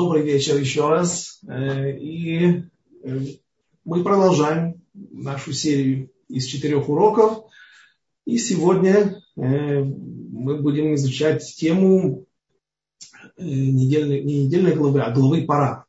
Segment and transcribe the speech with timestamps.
[0.00, 1.40] Добрый вечер еще раз.
[1.46, 2.62] Э, и
[3.02, 3.20] э,
[3.84, 7.44] мы продолжаем нашу серию из четырех уроков.
[8.24, 12.24] И сегодня э, мы будем изучать тему
[13.36, 15.84] недельной, не недельной главы, а главы пора,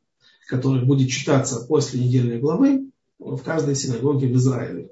[0.49, 4.89] которая будет читаться после недельной главы в каждой синагоге в Израиле.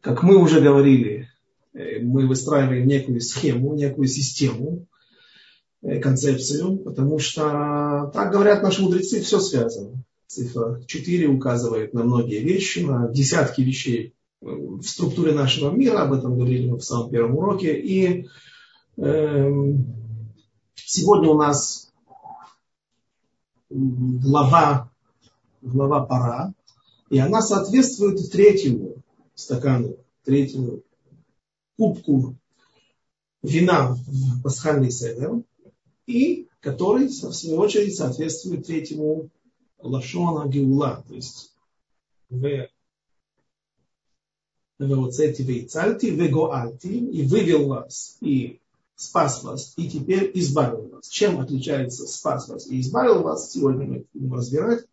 [0.00, 1.28] Как мы уже говорили,
[1.74, 4.86] мы выстраиваем некую схему, некую систему,
[6.02, 10.02] концепцию, потому что, так говорят наши мудрецы, все связано.
[10.26, 16.12] Цифра 4 указывает на многие вещи, на десятки вещей э, в структуре нашего мира, об
[16.12, 17.78] этом говорили мы в самом первом уроке.
[17.78, 18.26] И
[18.96, 19.52] э,
[20.74, 21.92] сегодня у нас
[23.70, 24.90] глава,
[25.62, 26.52] глава пора,
[27.10, 28.96] и она соответствует третьему
[29.34, 30.82] стакану, третьему
[31.78, 32.34] кубку
[33.42, 35.42] вина в пасхальный седер
[36.06, 39.30] и который, в свою очередь, соответствует третьему
[39.78, 41.52] лашона геула, то есть
[42.28, 42.68] в
[44.78, 48.60] Веоцети вейцальти, вегоальти, и вывел вас, и
[48.94, 51.08] спас вас, и теперь избавил вас.
[51.08, 54.84] Чем отличается спас вас и избавил вас, сегодня мы будем разбирать.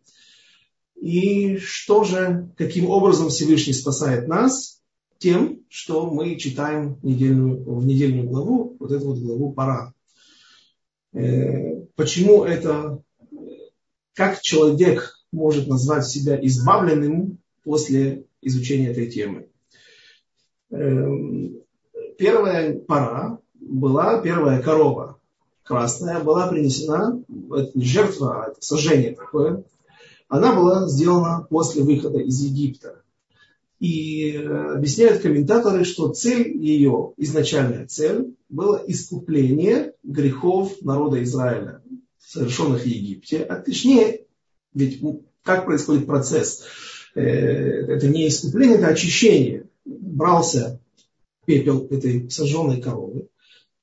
[0.96, 4.80] И что же, каким образом Всевышний спасает нас?
[5.18, 9.93] Тем, что мы читаем недельную, в недельную главу, вот эту вот главу пора.
[11.14, 13.00] Э, почему это,
[14.14, 19.48] как человек может назвать себя избавленным после изучения этой темы.
[20.70, 21.06] Э,
[22.18, 25.18] первая пора была первая корова
[25.62, 27.22] красная, была принесена,
[27.74, 29.64] жертва, сожжение такое,
[30.28, 33.03] она была сделана после выхода из Египта.
[33.80, 41.82] И э, объясняют комментаторы, что цель ее, изначальная цель, было искупление грехов народа Израиля,
[42.18, 43.42] совершенных в Египте.
[43.42, 44.22] А точнее,
[44.72, 45.00] ведь
[45.42, 46.64] как происходит процесс?
[47.14, 49.66] Э, это не искупление, это очищение.
[49.84, 50.80] Брался
[51.44, 53.28] пепел этой сожженной коровы,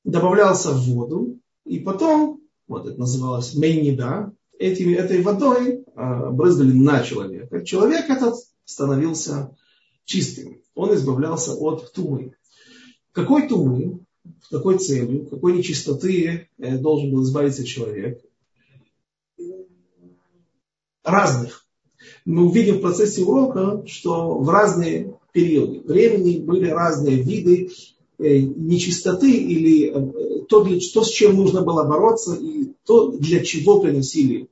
[0.04, 7.04] добавлялся в воду, и потом, вот это называлось мейнида, этими, этой водой а, брызгали на
[7.04, 7.64] человека.
[7.66, 8.36] Человек этот
[8.66, 9.56] становился
[10.06, 10.62] чистым.
[10.76, 12.34] Он избавлялся от тумы.
[13.12, 14.00] Какой тумы,
[14.50, 18.22] какой целью, какой нечистоты э, должен был избавиться человек?
[21.04, 21.66] Разных.
[22.26, 27.72] Мы увидим в процессе урока, что в разные периоды времени были разные виды
[28.20, 33.44] э, нечистоты или э, то, для, то, с чем нужно было бороться, и то, для
[33.44, 34.48] чего приносили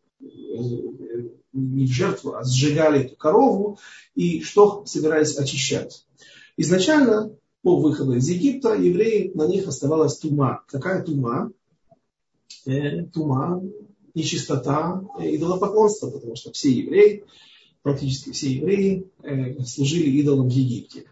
[1.54, 3.80] не в жертву, а сжигали эту корову,
[4.16, 6.06] и что собирались очищать.
[6.58, 10.64] Изначально, по выходу из Египта, евреи, на них оставалась тума.
[10.68, 11.52] Какая тума?
[12.66, 13.64] Э, тума,
[14.14, 17.24] нечистота, э, идолопоклонство, потому что все евреи,
[17.82, 21.06] практически все евреи, э, служили идолам в Египте.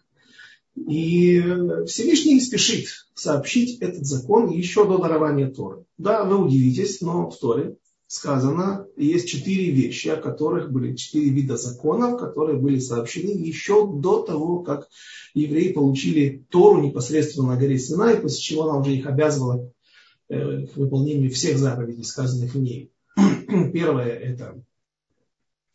[0.75, 1.41] И
[1.87, 5.85] Всевышний спешит сообщить этот закон еще до дарования Торы.
[5.97, 11.57] Да, вы удивитесь, но в Торе сказано, есть четыре вещи, о которых были четыре вида
[11.57, 14.87] законов, которые были сообщены еще до того, как
[15.33, 19.71] евреи получили Тору непосредственно на горе Синай, после чего она уже их обязывала
[20.29, 22.91] э, к выполнению всех заповедей, сказанных в ней.
[23.73, 24.63] Первое это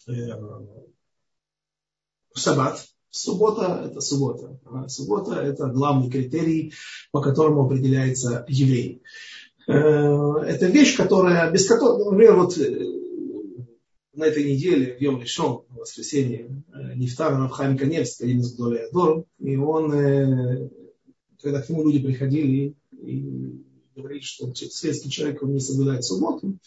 [0.08, 0.12] э,
[2.34, 2.86] шаббат.
[3.14, 4.58] Суббота– это суббота.
[4.64, 6.72] А суббота– это главный критерий,
[7.10, 9.02] по которому определяется еврей.
[9.66, 9.72] Э,
[10.46, 12.86] это вещь, которая, без которой, например, вот э,
[14.14, 18.86] на этой неделе, в Йом Лишон, в воскресенье, э, Нефтар Равхайм Каневский, один из Гдолей
[18.86, 20.70] Адор, и он,
[21.40, 23.64] когда к нему люди приходили и
[23.94, 26.58] говорили, что светский человек он не соблюдает субботу,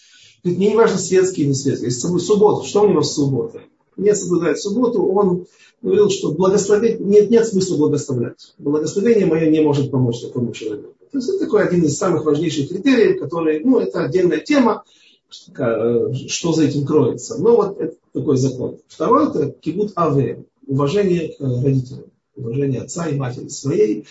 [0.44, 3.62] говорит, мне не важно светский или не светский, если субботу, что у него с субботой?
[3.98, 5.48] Не соблюдает субботу, он
[5.82, 8.54] говорил, что благословить, нет, нет смысла благословлять.
[8.58, 10.95] Благословение мое не может помочь такому человеку.
[11.16, 14.84] То есть это такой один из самых важнейших критериев, который, ну, это отдельная тема,
[15.30, 17.38] что за этим кроется.
[17.38, 18.80] Но вот это такой закон.
[18.90, 24.06] Второй это кибут аве, уважение к родителям, уважение отца и матери своей.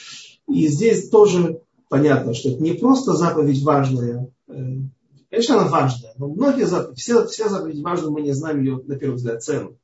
[0.49, 4.55] И здесь тоже понятно, что это не просто заповедь важная, э,
[5.29, 8.97] конечно, она важная, но многие заповеди, все, все заповеди важные, мы не знаем ее, на
[8.97, 9.77] первый взгляд, цену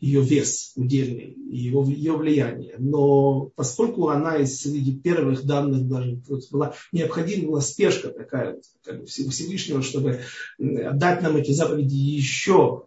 [0.00, 2.76] ее вес удельный, его, ее влияние.
[2.78, 6.20] Но поскольку она из среди первых данных даже
[6.50, 10.20] была необходима была спешка такая как бы Всевышнего, чтобы
[10.58, 12.86] дать нам эти заповеди еще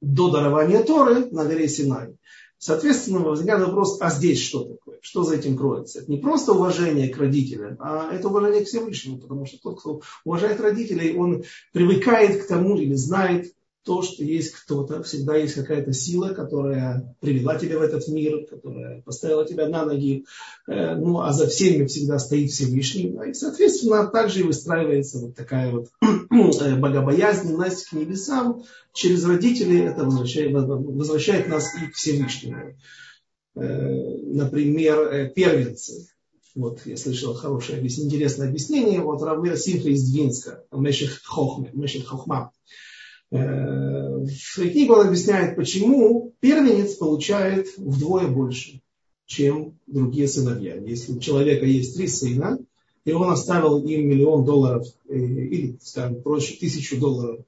[0.00, 2.16] до дарования Торы на горе Синай.
[2.60, 4.98] Соответственно, возникает вопрос, а здесь что такое?
[5.00, 6.00] Что за этим кроется?
[6.00, 10.00] Это не просто уважение к родителям, а это уважение к Всевышнему, потому что тот, кто
[10.24, 13.54] уважает родителей, он привыкает к тому или знает,
[13.84, 19.00] то, что есть кто-то, всегда есть какая-то сила, которая привела тебя в этот мир, которая
[19.02, 20.26] поставила тебя на ноги,
[20.66, 23.16] э, ну, а за всеми всегда стоит Всевышний.
[23.28, 28.64] И, соответственно, также и выстраивается вот такая вот э, богобоязненность к небесам.
[28.92, 32.76] Через родителей это возвращает, нас и к Всевышнему.
[33.54, 33.60] Э,
[34.26, 36.08] например, первенцы.
[36.54, 39.00] Вот я слышал хорошее, интересное объяснение.
[39.00, 41.70] Вот Равмир Симха из Двинска, Меших Хохма.
[41.72, 42.50] Меших Хохма.
[42.50, 42.87] В
[43.30, 48.80] своей книге он объясняет, почему первенец получает вдвое больше,
[49.26, 50.76] чем другие сыновья.
[50.76, 52.58] Если у человека есть три сына,
[53.04, 57.40] и он оставил им миллион долларов, э, или, скажем проще, тысячу долларов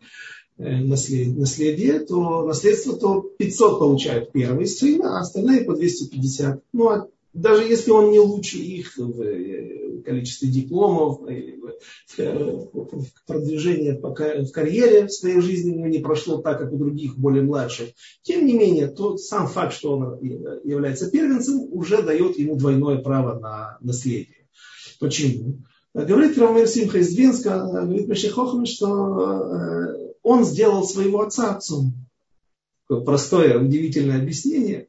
[0.58, 6.62] э, наследие, то наследство то 500 получает первый сын, а остальные по 250.
[6.72, 11.56] Ну, а даже если он не лучше их в э, количестве дипломов, э,
[12.16, 17.90] в продвижении в карьере в своей жизни не прошло так, как у других более младших.
[18.22, 20.18] Тем не менее, тот сам факт, что он
[20.64, 24.48] является первенцем, уже дает ему двойное право на наследие.
[24.98, 25.58] Почему?
[25.94, 31.94] Говорит Рамир Симха из Двинска, говорит Мешехохам, что э, он сделал своего отца отцом
[33.04, 34.88] простое, удивительное объяснение.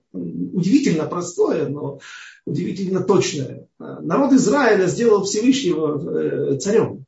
[0.53, 1.99] Удивительно простое, но
[2.45, 3.67] удивительно точное.
[3.79, 7.05] Народ Израиля сделал Всевышнего э, царем.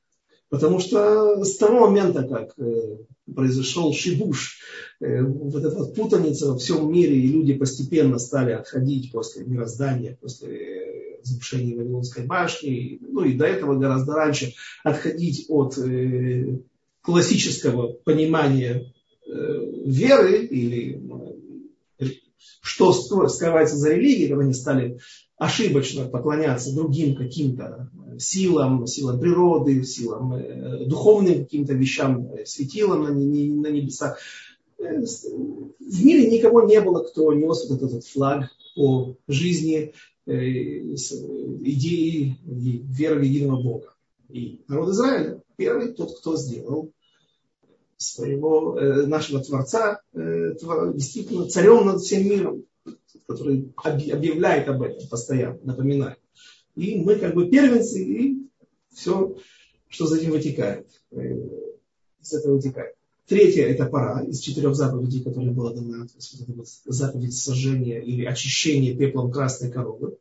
[0.49, 2.97] Потому что с того момента, как э,
[3.33, 4.59] произошел шибуш,
[5.01, 11.19] э, вот эта путаница во всем мире, и люди постепенно стали отходить после мироздания, после
[11.21, 14.53] разрушения Вавилонской башни, ну и до этого гораздо раньше
[14.83, 15.77] отходить от
[17.01, 18.93] классического понимания
[19.25, 21.01] веры или
[22.61, 24.99] что скрывается за религией, когда они стали
[25.37, 33.11] ошибочно поклоняться другим каким-то силам, силам природы, силам э, духовным каким-то вещам, э, светилам на,
[33.11, 34.17] на небесах.
[34.77, 39.93] Э, в мире никого не было, кто нес вот этот флаг по жизни,
[40.25, 43.93] идеи веры в единого Бога.
[44.29, 46.92] И народ Израиля первый тот, кто сделал
[48.03, 50.53] своего, э, нашего Творца, э,
[50.93, 52.65] действительно царем над всем миром,
[53.27, 56.19] который объявляет об этом постоянно, напоминает.
[56.75, 58.47] И мы как бы первенцы, и
[58.93, 59.35] все,
[59.87, 61.37] что за этим вытекает, э,
[62.21, 62.95] из этого вытекает.
[63.25, 68.25] Третье– это пора из четырех заповедей, которые была дана, то есть вот заповедь сожжения или
[68.25, 70.17] очищения пеплом красной коровы.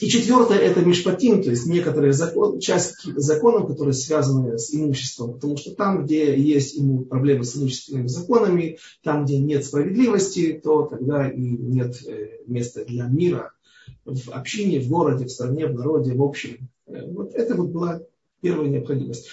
[0.00, 5.34] И четвертое– это мишпатим, то есть некоторые закон, часть законов, которые связаны с имуществом.
[5.34, 6.78] Потому что там, где есть
[7.08, 13.06] проблемы с имущественными законами, там, где нет справедливости, то тогда и нет э, места для
[13.06, 13.52] мира
[14.04, 16.68] в общине, в городе, в стране, в народе, в общем.
[16.86, 18.02] Э, вот это вот была
[18.40, 19.28] первая необходимость.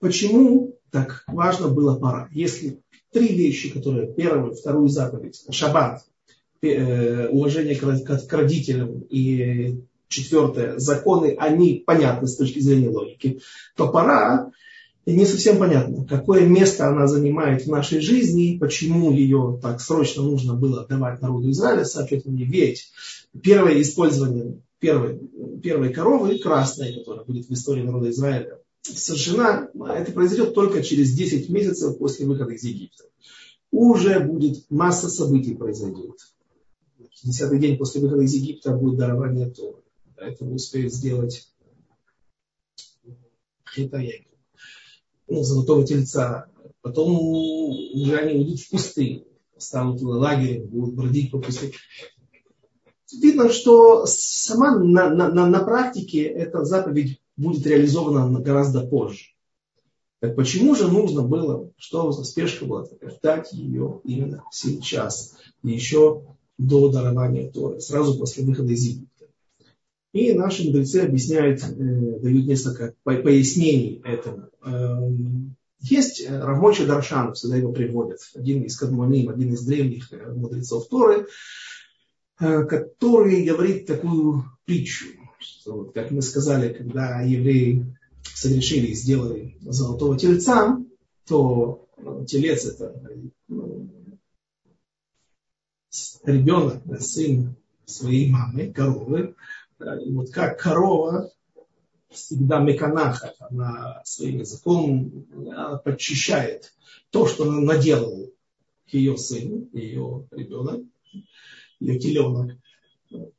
[0.00, 2.28] Почему так важно было пора?
[2.32, 2.80] Если
[3.12, 6.04] три вещи, которые первую, вторую заповедь, шаббат,
[7.30, 9.00] уважение к родителям.
[9.10, 13.40] И четвертое, законы, они понятны с точки зрения логики,
[13.76, 14.52] то пора
[15.06, 20.54] не совсем понятно, какое место она занимает в нашей жизни, почему ее так срочно нужно
[20.54, 22.90] было давать народу Израиля, соответственно, ведь
[23.42, 25.18] первое использование первой,
[25.62, 31.50] первой коровы, красной, которая будет в истории народа Израиля, сожжена, это произойдет только через 10
[31.50, 33.04] месяцев после выхода из Египта.
[33.70, 36.18] Уже будет масса событий произойдет
[37.22, 39.82] десятый день после выхода из Египта будет дарование Торы.
[40.16, 41.50] Это успеют сделать
[43.74, 44.28] Хитаягу,
[45.28, 46.46] ну, золотого тельца.
[46.80, 49.24] Потом уже они уйдут в пустыню,
[49.56, 51.72] станут лагерем, будут бродить по пустыне.
[53.12, 59.34] Видно, что сама на, на, на, на практике эта заповедь будет реализована гораздо позже.
[60.20, 65.36] Так почему же нужно было, что за спешка была такая, дать ее именно сейчас?
[65.62, 69.26] И еще до дарования Торы, сразу после выхода из Египта.
[70.12, 74.48] И наши мудрецы объясняют, э, дают несколько пояснений этому.
[74.64, 80.32] Эм, есть э, Равмоча Даршан, всегда его приводят, один из Кадмоним, один из древних э,
[80.32, 81.26] мудрецов Торы,
[82.36, 85.06] который говорит такую притчу,
[85.38, 87.86] что, как мы сказали, когда евреи
[88.34, 90.78] согрешили и сделали золотого тельца,
[91.28, 91.86] то
[92.26, 93.00] телец это
[96.24, 99.34] ребенок, сын своей мамы, коровы.
[100.04, 101.30] И вот как корова
[102.10, 106.72] всегда меканаха, она своим языком она подчищает
[107.10, 108.32] то, что она наделал
[108.88, 110.82] ее сын, ее ребенок,
[111.80, 112.52] ее теленок.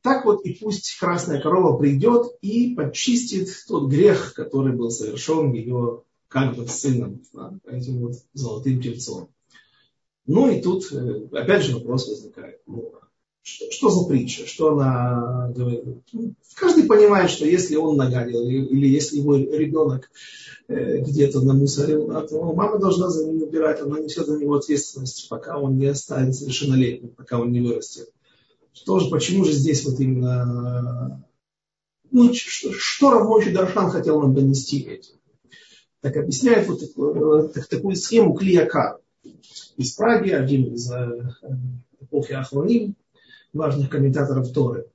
[0.01, 6.03] Так вот и пусть красная корова придет и почистит тот грех, который был совершен ее
[6.27, 7.21] как бы сыном,
[7.65, 9.29] этим вот золотым тельцом.
[10.27, 12.61] Ну и тут э, опять же вопрос возникает.
[12.65, 12.93] Ну,
[13.43, 14.47] что, что за притча?
[14.47, 15.83] Что она говорит?
[16.13, 20.09] Ну, каждый понимает, что если он нагадил, или, если его ребенок
[20.67, 25.59] э, где-то намусорил, то мама должна за ним убирать, она несет за него ответственность, пока
[25.59, 28.09] он не станет совершеннолетним, пока он не вырастет.
[28.73, 31.23] Что же, почему же здесь вот именно...
[32.09, 35.15] Ну, что, что Равмойши Дархан хотел нам донести этим?
[36.01, 38.99] Так объясняет вот такую, так, такую схему Клияка
[39.77, 41.29] из Праги, один из э,
[42.01, 42.95] эпохи Ахлоним,
[43.53, 44.89] важных комментаторов Торы.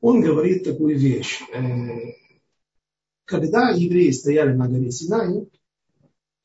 [0.00, 1.40] Он говорит такую вещь.
[1.54, 2.14] Э,
[3.24, 5.48] когда евреи стояли на горе Синай,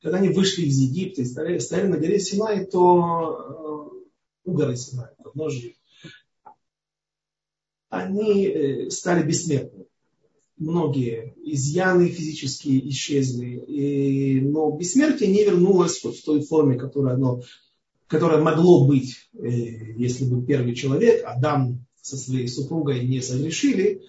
[0.00, 4.76] когда они вышли из Египта и стояли, стояли на горе Синай, то э, у горы
[4.76, 5.74] Синай, подножие
[7.90, 9.87] они стали бессмертными.
[10.58, 17.42] Многие изъяны физические исчезли, и, но бессмертие не вернулось вот в той форме, которая, оно,
[18.08, 19.48] которая могло быть, э,
[19.96, 24.02] если бы первый человек, Адам со своей супругой не согрешили,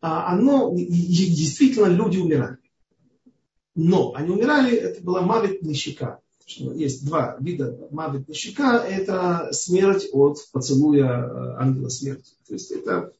[0.00, 2.56] а оно, действительно люди умирали.
[3.74, 6.20] Но они умирали, это была мавит нищика.
[6.46, 8.84] Есть два вида мавит нищика.
[8.86, 12.32] Это смерть от поцелуя э, ангела смерти.
[12.46, 13.12] То есть это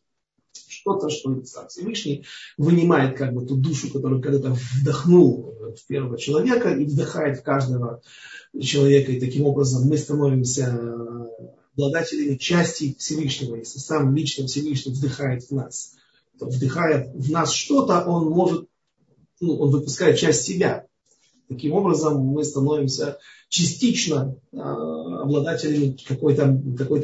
[0.82, 2.24] что-то, что Всевышний
[2.58, 8.02] вынимает как бы ту душу, которую когда-то вдохнул в первого человека и вдыхает в каждого
[8.60, 9.12] человека.
[9.12, 11.28] И таким образом мы становимся
[11.74, 13.56] обладателями части Всевышнего.
[13.56, 15.94] Если сам лично Всевышний вдыхает в нас,
[16.38, 18.68] то вдыхая в нас что-то, он может,
[19.40, 20.86] ну, он выпускает часть себя.
[21.48, 27.00] Таким образом мы становимся частично э, обладателями какой-то какой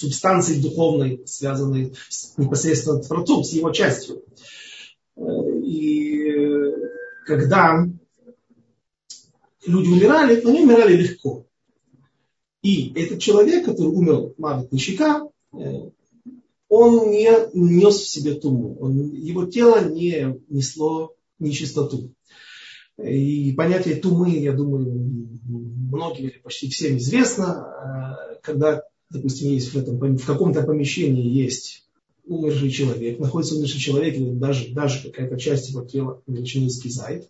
[0.00, 4.24] субстанции духовной, связанной с, непосредственно с Творцом, с его частью.
[5.16, 5.22] Э,
[5.62, 6.72] и э,
[7.26, 7.86] когда
[9.66, 11.46] люди умирали, они умирали легко.
[12.62, 15.58] И этот человек, который умер Мавит Нищика, э,
[16.68, 18.78] он не нес в себе туму.
[18.80, 22.14] Он, его тело не несло нечистоту.
[22.96, 30.16] И понятие тумы, я думаю, многим или почти всем известно, когда допустим, есть в, этом,
[30.16, 31.84] в каком-то помещении есть
[32.26, 37.28] умерший человек, находится умерший человек, или даже, даже какая-то часть его тела величины скизает,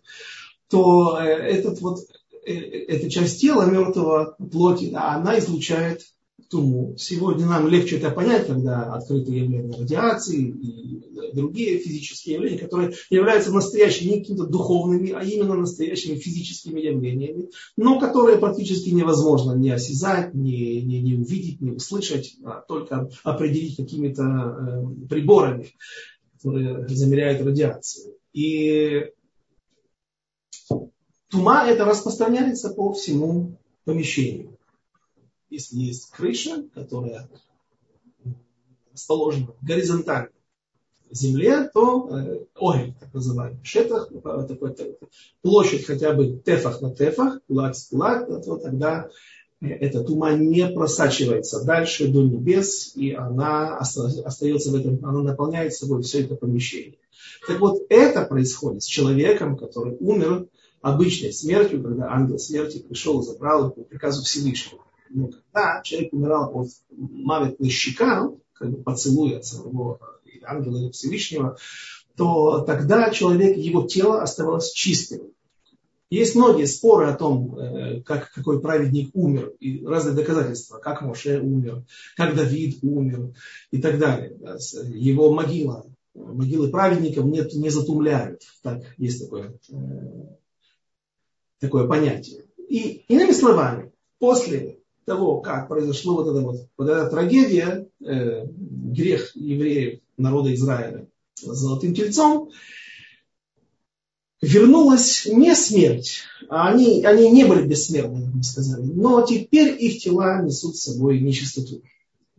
[0.69, 1.99] то э, этот вот,
[2.45, 6.05] э, эта часть тела мертвого плоти, она излучает
[6.51, 6.95] туму.
[6.97, 13.51] Сегодня нам легче это понять, когда открыты явления радиации и другие физические явления, которые являются
[13.51, 20.33] настоящими, не какими-то духовными, а именно настоящими физическими явлениями, но которые практически невозможно не осязать,
[20.33, 25.73] не, не, не увидеть, не услышать, а только определить какими-то э, приборами,
[26.33, 28.15] которые замеряют радиацию.
[28.33, 29.05] И
[31.29, 34.57] тума это распространяется по всему помещению
[35.51, 37.29] если есть крыша, которая
[38.93, 40.31] расположена горизонтально
[41.09, 44.75] в земле, то э, огонь, так называемый, шетах, э, такой,
[45.41, 49.09] площадь хотя бы тефах на тефах, кулак с кулак, то тогда
[49.59, 55.73] э, эта тума не просачивается дальше до небес, и она остается в этом, она наполняет
[55.73, 56.97] собой все это помещение.
[57.45, 60.47] Так вот, это происходит с человеком, который умер
[60.81, 64.81] обычной смертью, когда ангел смерти пришел и забрал его по приказу Всевышнего.
[65.13, 69.99] Но когда человек умирал от мавит щека, как бы поцелуя самого
[70.43, 71.57] ангела или Всевышнего,
[72.15, 75.31] то тогда человек, его тело оставалось чистым.
[76.09, 81.39] Есть многие споры о том, э, как, какой праведник умер, и разные доказательства, как Моше
[81.39, 81.85] умер,
[82.17, 83.33] как Давид умер
[83.71, 84.37] и так далее.
[84.93, 88.41] Его могила, могилы праведников нет, не затумляют.
[88.61, 89.75] Так, есть такое, э,
[91.59, 92.43] такое понятие.
[92.67, 99.35] И иными словами, после того, как произошла вот эта, вот, вот эта трагедия, э, грех
[99.35, 102.49] евреев, народа Израиля с золотым тельцом,
[104.41, 110.01] вернулась не смерть, а они, они не были бессмертны, как мы сказали, но теперь их
[110.01, 111.81] тела несут с собой нечистоту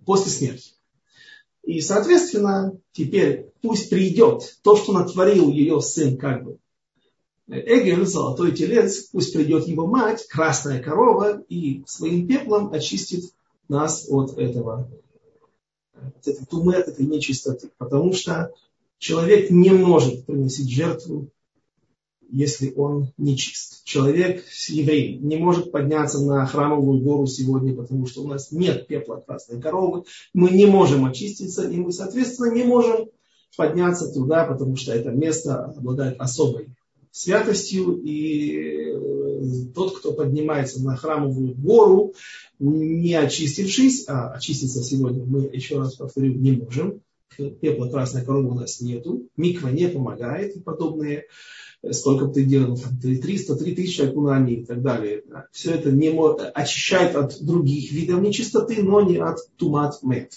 [0.04, 0.72] после смерти.
[1.62, 6.58] И, соответственно, теперь пусть придет то, что натворил ее сын, как бы,
[7.48, 13.24] Эгель, золотой телец, пусть придет его мать, красная корова, и своим пеплом очистит
[13.68, 14.88] нас от этого,
[15.94, 17.70] от этой тумы, от этой нечистоты.
[17.78, 18.52] Потому что
[18.98, 21.30] человек не может приносить жертву
[22.32, 23.84] если он нечист.
[23.84, 29.22] Человек, еврей, не может подняться на храмовую гору сегодня, потому что у нас нет пепла
[29.24, 33.10] красной коровы, мы не можем очиститься, и мы, соответственно, не можем
[33.56, 36.68] подняться туда, потому что это место обладает особой
[37.12, 42.14] святостью, и э, тот, кто поднимается на храмовую гору,
[42.58, 47.02] не очистившись, а очиститься сегодня мы, еще раз повторю, не можем,
[47.36, 51.26] пепла красной коровы у нас нету, миква не помогает и подобные,
[51.82, 55.22] э, сколько бы ты делал, 300, 3000 окунаний и так далее.
[55.52, 56.10] Все это не
[56.54, 60.32] очищает от других видов нечистоты, но не от тумат мед.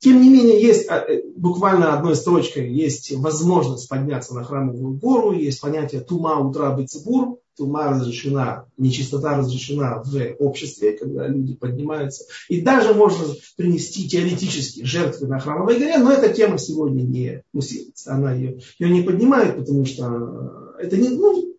[0.00, 4.96] Э, тем не менее, есть а, э, буквально одной строчкой есть возможность подняться на храмовую
[4.98, 12.24] гору, есть понятие тума утра бецибур, тума разрешена, нечистота разрешена в обществе, когда люди поднимаются.
[12.48, 13.26] И даже можно
[13.56, 18.14] принести теоретически жертвы на храмовой горе, но эта тема сегодня не усилится.
[18.14, 21.49] Она ее, ее не поднимает, потому что это не, ну,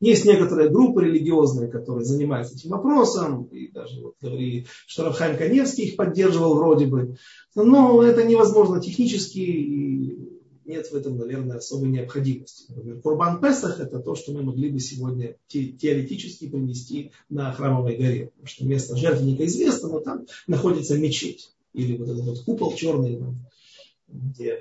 [0.00, 5.84] есть некоторые группы религиозные, которые занимаются этим вопросом, и даже вот говорили, что Рафхайм Каневский
[5.84, 7.16] их поддерживал вроде бы.
[7.54, 10.38] Но это невозможно технически, и
[10.68, 12.66] нет в этом, наверное, особой необходимости.
[12.68, 18.26] Например, Курбан Песах– это то, что мы могли бы сегодня теоретически принести на Храмовой горе.
[18.26, 21.50] Потому что место жертвенника известно, но там находится мечеть.
[21.72, 23.18] Или вот этот вот купол черный,
[24.08, 24.58] где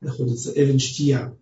[0.00, 1.36] находится Эвенштия,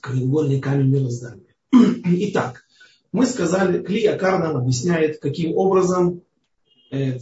[0.00, 1.49] краеугольный камень мироздания.
[1.72, 2.64] Итак,
[3.12, 6.22] мы сказали, Кли Акар нам объясняет, каким образом
[6.90, 7.18] э,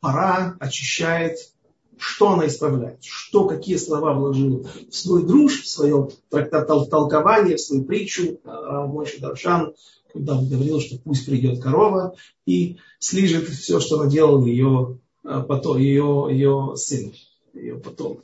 [0.00, 1.38] пора очищает,
[2.00, 7.84] что она исправляет, что, какие слова вложил в свой друж, в свое толкование, в свою
[7.84, 9.74] притчу а, Мойши Даршан,
[10.12, 12.16] когда он говорил, что пусть придет корова
[12.46, 17.12] и слижет все, что наделал ее, а, потом, ее, ее сын,
[17.52, 18.22] ее потом.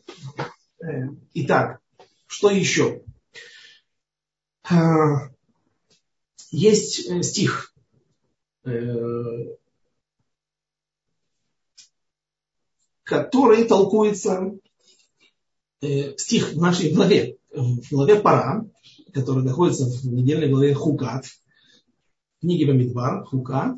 [0.83, 1.80] Э, итак,
[2.26, 3.02] что еще?
[6.57, 7.75] Есть э, стих,
[8.65, 9.57] э,
[13.03, 14.53] который толкуется,
[15.83, 18.67] э, стих в нашей главе, в главе Пара,
[19.13, 21.27] который находится в недельной главе Хукат,
[22.41, 23.77] книги Бамидбар, Хукат,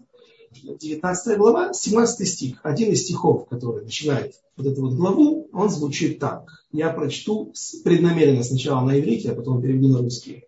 [0.52, 2.60] 19 глава, 17 стих.
[2.62, 6.64] Один из стихов, который начинает вот эту вот главу, он звучит так.
[6.70, 7.52] Я прочту
[7.82, 10.44] преднамеренно сначала на иврите, а потом переведу на русский.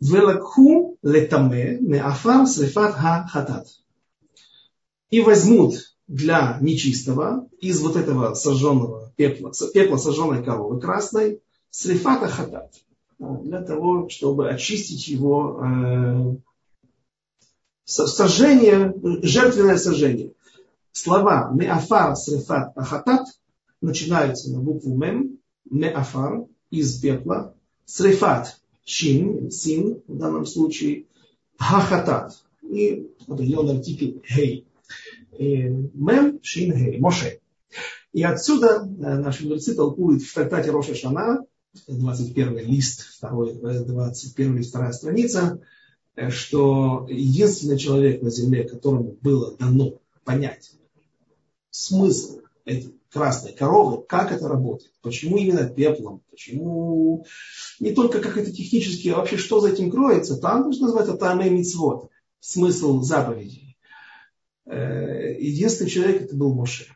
[0.00, 3.66] Велакху летаме меафар срефат ха хатат.
[5.10, 12.72] И возьмут для нечистого из вот этого сожженного пепла, пепла сожженной коровы красной, срефата хатат.
[13.18, 16.36] Для того, чтобы очистить его э,
[17.84, 20.32] сожжение, жертвенное сожжение.
[20.92, 23.26] Слова меафар срефат ахатат
[23.80, 25.38] начинаются на букву мем,
[25.70, 27.54] меафар из пепла,
[27.84, 31.04] срефат чин, син в данном случае,
[31.58, 34.66] хахатат и определенный артикль хей.
[35.38, 37.40] Мем, шин, хей, моше.
[38.12, 41.44] И отсюда наши мудрецы толкуют в трактате Роша Шана,
[41.88, 43.52] 21 лист, 2,
[43.84, 45.60] 21 вторая страница,
[46.30, 50.72] что единственный человек на земле, которому было дано понять
[51.70, 57.24] смысл этой красной коровы, как это работает, почему именно пеплом, почему
[57.80, 61.34] не только как это технически, а вообще что за этим кроется, там нужно назвать это
[61.34, 63.78] Мицвод, смысл заповедей.
[64.66, 66.86] Э, единственный человек это был Моше.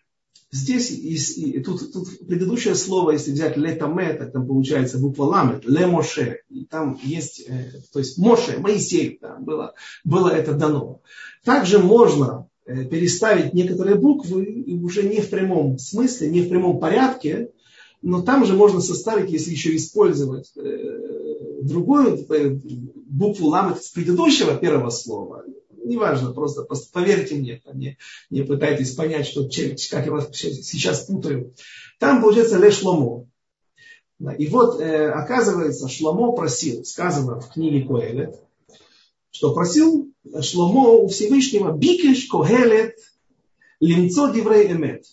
[0.52, 5.64] Здесь и, и, тут, тут предыдущее слово, если взять летаме, так там получается буква ламет,
[5.64, 6.40] ле Моше.
[6.50, 11.00] И там есть, э, то есть Моше, Моисей, да, было, было это дано.
[11.44, 12.49] Также можно
[12.90, 17.50] переставить некоторые буквы уже не в прямом смысле, не в прямом порядке,
[18.02, 22.50] но там же можно составить, если еще использовать э, другую э,
[23.06, 25.44] букву ламет с предыдущего первого слова.
[25.84, 27.98] Неважно, просто, поверьте мне, не,
[28.30, 29.48] не пытайтесь понять, что,
[29.90, 31.54] как я вас сейчас путаю.
[31.98, 33.26] Там получается ле шломо.
[34.38, 38.38] И вот, оказывается, Шломо просил, сказано в книге Коэлет,
[39.30, 40.09] что просил
[40.42, 42.96] Шломо у Всевышнего Бикеш Когелет
[43.80, 45.06] Лимцо Диврей Эмет.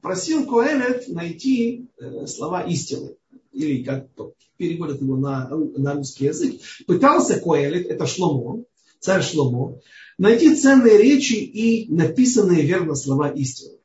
[0.00, 3.16] Просил Коэлет найти э, слова истины.
[3.52, 4.08] Или как
[4.56, 6.60] переводят его на, на русский язык.
[6.86, 8.64] Пытался Коэлет, это Шломо,
[9.00, 9.80] царь Шломо,
[10.18, 13.78] найти ценные речи и написанные верно слова истины.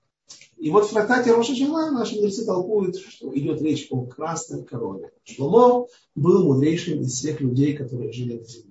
[0.57, 5.11] И вот в трактате Роша Шана наши мудрецы толкуют, что идет речь о красной корове.
[5.23, 8.70] Шломо был мудрейшим из всех людей, которые жили на земле.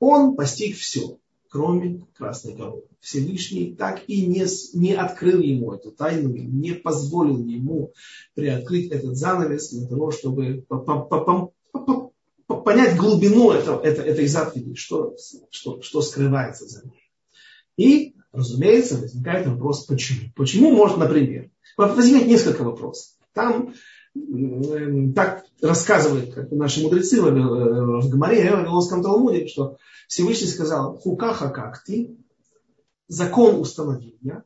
[0.00, 2.84] Он постиг все, кроме красной коровы.
[3.00, 7.92] Всевышний так и не, не открыл ему эту тайну, не позволил ему
[8.34, 10.64] приоткрыть этот занавес для того, чтобы
[12.64, 15.16] понять глубину этого, это, этой заповеди, что,
[15.50, 17.10] что, что скрывается за ней.
[17.76, 20.30] И, разумеется, возникает вопрос, почему.
[20.34, 23.14] Почему может, например, возникает несколько вопросов.
[23.32, 23.74] Там
[25.14, 29.76] так рассказывают как наши мудрецы в, в Гамаре, в Вавилонском Талмуде, что
[30.06, 32.16] Всевышний сказал, хукаха как ты,
[33.08, 34.44] закон установил я,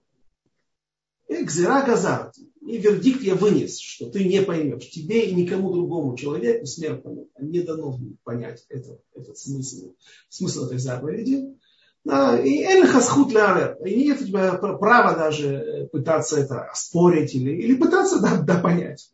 [1.28, 4.88] экзера газарти, и вердикт я вынес, что ты не поймешь.
[4.90, 9.94] Тебе и никому другому человеку, смертному, не дано понять это, этот смысл,
[10.28, 11.56] смысл этой заповеди.
[12.04, 13.76] Да, и эльхасхут лярер.
[13.85, 19.12] И нет у тебя права даже пытаться это спорить или, или пытаться да, да, понять.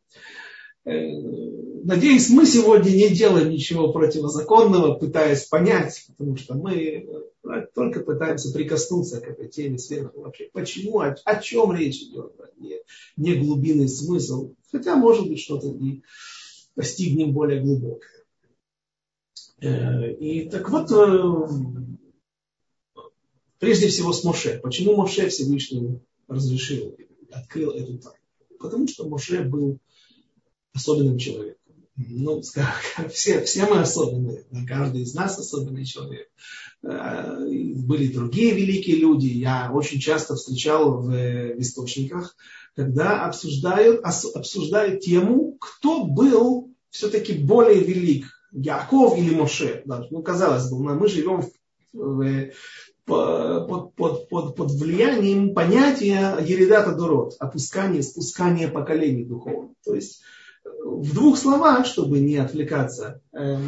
[0.89, 8.01] Э, надеюсь, мы сегодня не делаем ничего противозаконного, пытаясь понять, потому что мы э, только
[8.01, 10.49] пытаемся прикоснуться к этой теме сверху вообще.
[10.53, 12.79] Почему, о, о чем речь идет, не,
[13.17, 16.03] не глубинный смысл, хотя, может быть, что-то и
[16.75, 18.25] постигнем более глубокое.
[19.61, 20.89] Э, и так вот,
[23.59, 24.59] прежде всего с Моше.
[24.63, 26.97] Почему Моше Всевышний разрешил,
[27.31, 28.17] открыл эту тайну?
[28.59, 29.79] Потому что Моше был
[30.79, 31.59] особенным человеком.
[31.97, 36.29] Ну, скажем, все, все мы особенные, каждый из нас особенный человек.
[36.83, 39.27] Э, были другие великие люди.
[39.27, 42.37] Я очень часто встречал в, в источниках,
[42.77, 49.83] когда обсуждают, обсуждают тему, кто был все-таки более велик, Яков или Моше.
[49.85, 51.43] Ну, казалось бы, мы живем
[51.93, 52.51] в,
[53.05, 59.73] под, под, под, под влиянием понятия Еридата Дород, опускание, спускание поколений духовных.
[59.85, 60.23] То есть
[60.85, 63.63] в двух словах, чтобы не отвлекаться, эм,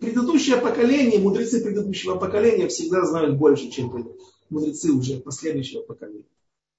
[0.00, 3.92] предыдущее поколение, мудрецы предыдущего поколения всегда знают больше, чем
[4.50, 6.24] мудрецы уже последующего поколения.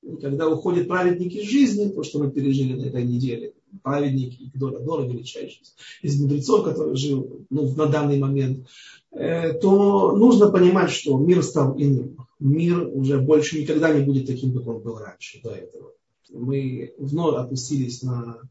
[0.01, 4.57] И когда уходят праведники из жизни, то, что мы пережили на этой неделе, праведники и
[4.57, 5.63] Дора величайший,
[6.01, 8.67] из мудрецов, который жил ну, на данный момент,
[9.11, 12.17] э, то нужно понимать, что мир стал иным.
[12.39, 15.91] Мир уже больше никогда не будет таким, как он был раньше, до этого.
[16.29, 18.41] Мы вновь опустились на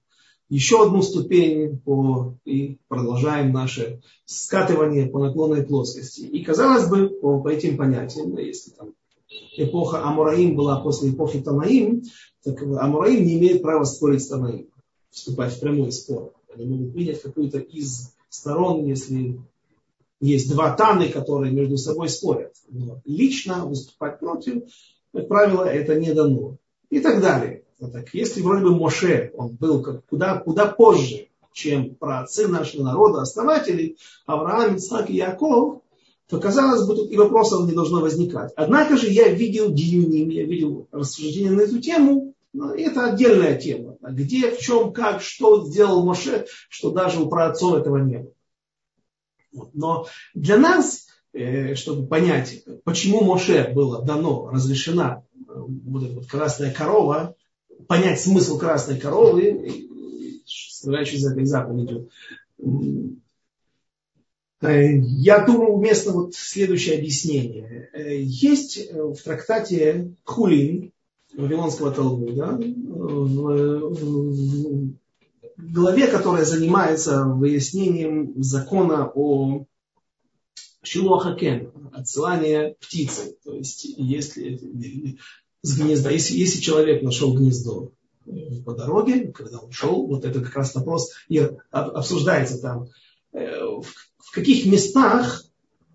[0.48, 6.20] еще одну ступень по, и продолжаем наше скатывание по наклонной плоскости.
[6.20, 8.94] И казалось бы, по, по этим понятиям, если там
[9.56, 12.02] эпоха Амураим была после эпохи Танаим,
[12.42, 14.68] так Амураим не имеет права спорить с Танаим,
[15.10, 16.32] вступать в прямой спор.
[16.54, 19.40] Они могут принять какую-то из сторон, если
[20.20, 22.52] есть два Таны, которые между собой спорят.
[22.68, 24.62] Но лично выступать против,
[25.12, 26.56] как правило, это не дано.
[26.90, 27.53] И так далее.
[27.80, 32.82] Так если вроде бы Моше, он был как, куда, куда позже, чем про отцы нашего
[32.82, 35.82] народа, основателей, Авраам, Ицхак и Яков,
[36.28, 38.52] то, казалось бы, тут и вопросов не должно возникать.
[38.56, 43.96] Однако же я видел диюним, я видел рассуждения на эту тему, но это отдельная тема.
[44.00, 49.70] Где, в чем, как, что сделал Моше, что даже у праотцов этого не было.
[49.72, 56.26] Но для нас, э, чтобы понять, почему Моше было дано, разрешена э, вот эта вот
[56.26, 57.36] красная корова,
[57.86, 59.88] понять смысл красной коровы,
[60.46, 62.10] скрывающий за этой заповедью.
[64.64, 67.90] Э, я думаю, уместно вот следующее объяснение.
[67.92, 70.92] Э, есть э, в трактате Хулин
[71.34, 72.58] Вавилонского Талмуда,
[75.56, 79.66] в главе, которая занимается выяснением закона о
[80.82, 83.36] Шилуахакен, отсылание птицы.
[83.44, 85.18] То есть, если
[85.64, 86.10] с гнезда.
[86.10, 87.90] Если, если человек нашел гнездо
[88.26, 88.30] э,
[88.64, 91.38] по дороге, когда он шел, вот это как раз вопрос и
[91.70, 92.88] обсуждается там,
[93.32, 95.42] э, в, каких местах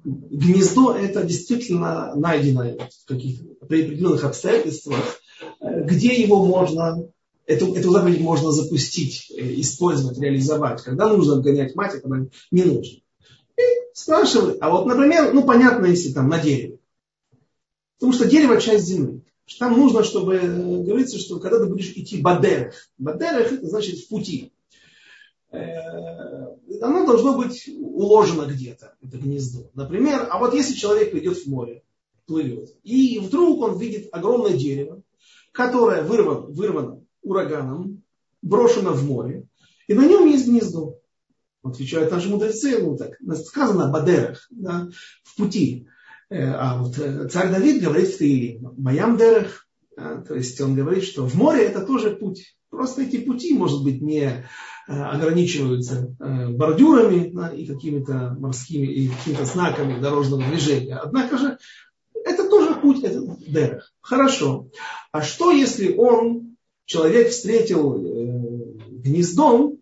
[0.04, 5.22] гнездо это действительно найдено в каких при определенных обстоятельствах,
[5.62, 7.08] э, где его можно,
[7.46, 13.02] эту, эту заповедь можно запустить, использовать, реализовать, когда нужно гонять мать, а когда не нужно.
[13.56, 13.62] И
[13.94, 16.80] спрашивали, а вот, например, ну понятно, если там на дереве.
[18.00, 19.22] Потому что дерево часть земли.
[19.58, 22.76] Там нужно, чтобы э, говорится, что когда ты будешь идти бадерех.
[22.98, 24.52] Бадерех это значит в пути.
[25.52, 25.60] Э,
[26.82, 29.70] оно должно быть уложено где-то, это гнездо.
[29.74, 31.84] Например, а вот если человек идет в море,
[32.26, 35.02] плывет, и вдруг он видит огромное дерево,
[35.52, 38.04] которое вырвано, вырвано ураганом,
[38.42, 39.48] брошено в море,
[39.88, 41.00] и на нем есть гнездо.
[41.64, 44.88] Отвечают наши мудрецы, ну так, сказано бадерах, да,
[45.24, 45.88] в пути.
[46.30, 49.66] Э, а вот э, царь Давид говорит в Таиле, Маям Дерех,
[49.96, 52.56] то есть он говорит, что в море это тоже путь.
[52.70, 54.44] Просто эти пути, может быть, не э,
[54.88, 60.96] ограничиваются бордюрами да, и какими-то морскими и какими-то знаками дорожного движения.
[60.96, 61.58] Однако же
[62.14, 63.92] это тоже путь, это Дерех.
[64.00, 64.70] Хорошо.
[65.12, 67.94] А что, если он, человек, встретил
[68.88, 69.80] гнездом,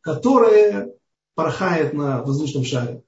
[0.00, 0.92] которое
[1.34, 3.02] порхает на воздушном шаре.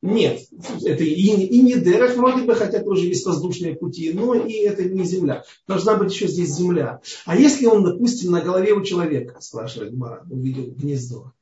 [0.00, 0.42] Нет,
[0.84, 4.84] это и, и не Дерах вроде бы, хотя тоже есть воздушные пути, но и это
[4.84, 5.42] не Земля.
[5.66, 7.00] Должна быть еще здесь Земля.
[7.26, 11.32] А если он, допустим, на голове у человека, спрашивает Мара, увидел гнездо,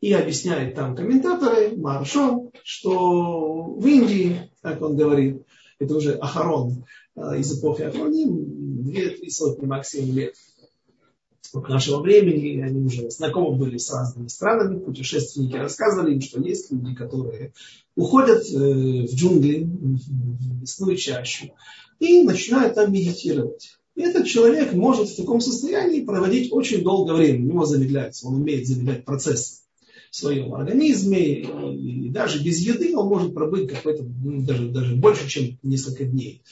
[0.00, 5.42] и объясняет там комментаторы, Маршо, что в Индии, как он говорит,
[5.80, 6.84] это уже Ахарон
[7.16, 10.34] э, из эпохи Ахроним, две-три сотни максимум лет
[11.68, 16.94] нашего времени, они уже знакомы были с разными странами, путешественники рассказывали им, что есть люди,
[16.94, 17.52] которые
[17.96, 21.54] уходят э, в джунгли, в лесную чащу,
[22.00, 23.78] и начинают там медитировать.
[23.94, 27.44] И этот человек может в таком состоянии проводить очень долгое время.
[27.44, 29.60] У него замедляется, он умеет замедлять процессы
[30.10, 35.28] в своем организме, и даже без еды он может пробыть какой-то, ну, даже, даже больше,
[35.28, 36.42] чем несколько дней.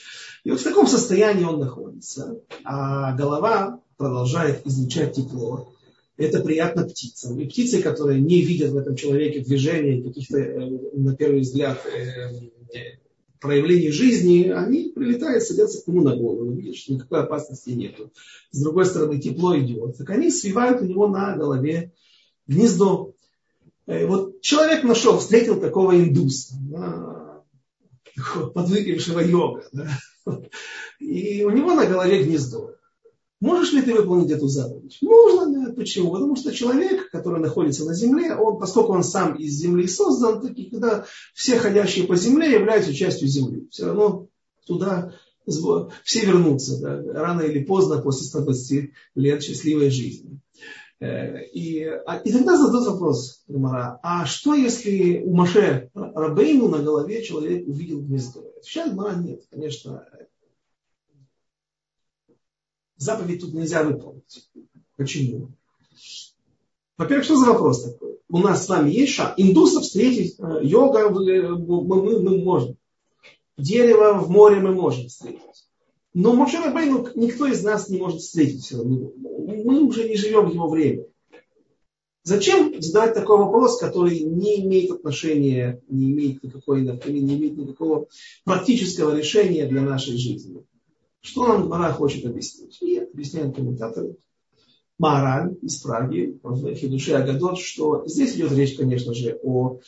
[0.45, 5.73] И вот в таком состоянии он находится, а голова продолжает излучать тепло.
[6.17, 7.39] Это приятно птицам.
[7.39, 12.99] И птицы, которые не видят в этом человеке движения, каких-то, э, на первый взгляд, э,
[13.41, 17.95] проявлений жизни, они прилетают, садятся к нему на голову, что никакой опасности нет.
[18.51, 19.97] С другой стороны, тепло идет.
[19.99, 21.93] Так они свивают у него на голове
[22.49, 23.15] гнездо.
[23.87, 27.45] Э, вот человек нашел, встретил такого индуса, да,
[28.53, 29.97] подвыпившего йога, да,
[30.99, 32.75] и у него на голове гнездо.
[33.43, 34.99] Можешь ли ты выполнить эту заповедь?
[35.03, 35.73] Можно, да.
[35.73, 36.13] Почему?
[36.13, 40.71] Потому что человек, который находится на земле, он, поскольку он сам из земли создан, таки,
[40.71, 43.67] когда все ходящие по земле являются частью земли.
[43.69, 44.29] Все равно
[44.65, 45.13] туда
[46.05, 50.39] все вернутся, да, рано или поздно, после 120 лет счастливой жизни.
[51.01, 56.79] Э, и, а, и тогда задают вопрос, Гумара, а что если у Маше Рабейну на
[56.79, 58.45] голове человек увидел гнездо?
[58.63, 60.07] Сейчас Гумара нет, конечно,
[63.03, 64.49] заповедь тут нельзя выполнить.
[64.97, 65.51] Почему?
[66.97, 68.19] Во-первых, что за вопрос такой?
[68.29, 69.35] У нас с вами есть шаг.
[69.37, 72.77] Индусов встретить, э, йога мы, мы, мы можем.
[73.59, 75.41] Дерево в море мы можем встретить.
[76.15, 78.71] Но Моше Рабейну никто из нас не может встретить.
[78.73, 81.07] Мы уже не живем в его время.
[82.25, 88.07] Зачем задавать такой вопрос, который не имеет отношения, не имеет никакой, не имеет никакого
[88.45, 90.65] практического решения для нашей жизни?
[91.23, 92.83] Что нам Мара хочет объяснить?
[92.83, 94.17] И объясняют комментаторы.
[94.99, 99.81] Мораль из Праги, в Хидуше Агадот, что здесь идет речь, конечно же, о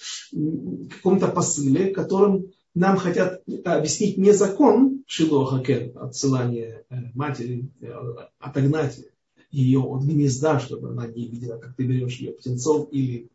[0.90, 7.92] каком-то посыле, которым нам хотят объяснить не закон Шилоха Кен, отсылание э, матери, э,
[8.40, 8.98] отогнать
[9.50, 13.30] ее от гнезда, чтобы она не видела, как ты берешь ее птенцов или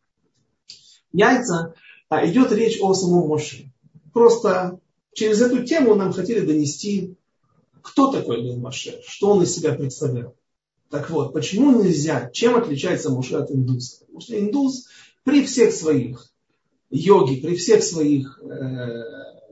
[1.14, 1.74] яйца,
[2.10, 3.72] а идет речь о самом Моше.
[4.12, 4.80] Просто
[5.14, 7.16] через эту тему нам хотели донести,
[7.82, 10.36] кто такой был Моше, что он из себя представлял.
[10.90, 14.00] Так вот, почему нельзя, чем отличается Моше от индуса?
[14.00, 14.88] Потому что индус
[15.24, 16.28] при всех своих
[16.90, 18.48] йоги, при всех своих э,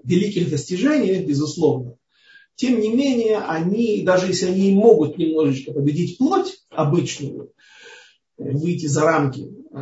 [0.04, 1.96] великих достижениях, безусловно,
[2.56, 7.52] тем не менее, они, даже если они могут немножечко победить плоть обычную,
[8.40, 9.78] э, выйти за рамки э,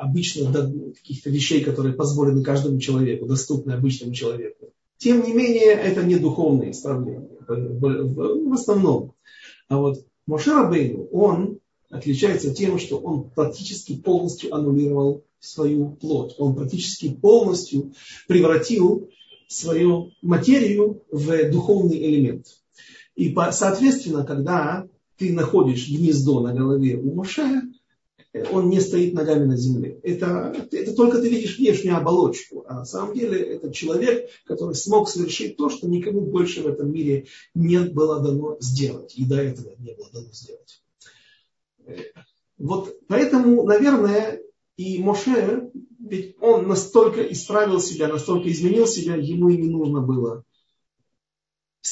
[0.00, 0.52] обычных
[0.96, 4.61] каких-то вещей, которые позволены каждому человеку, доступны обычному человеку,
[5.02, 9.14] тем не менее, это не духовные исправления в основном.
[9.68, 11.58] А вот Мошер Бейну, он
[11.90, 16.36] отличается тем, что он практически полностью аннулировал свою плоть.
[16.38, 17.92] Он практически полностью
[18.28, 19.10] превратил
[19.48, 22.46] свою материю в духовный элемент.
[23.16, 24.86] И соответственно, когда
[25.18, 27.62] ты находишь гнездо на голове у Моше,
[28.50, 30.00] он не стоит ногами на земле.
[30.02, 32.64] Это, это только ты видишь внешнюю оболочку.
[32.66, 36.90] А на самом деле это человек, который смог совершить то, что никому больше в этом
[36.90, 39.14] мире не было дано сделать.
[39.16, 40.82] И до этого не было дано сделать.
[42.56, 44.40] Вот поэтому, наверное,
[44.76, 50.44] и Моше, ведь он настолько исправил себя, настолько изменил себя, ему и не нужно было,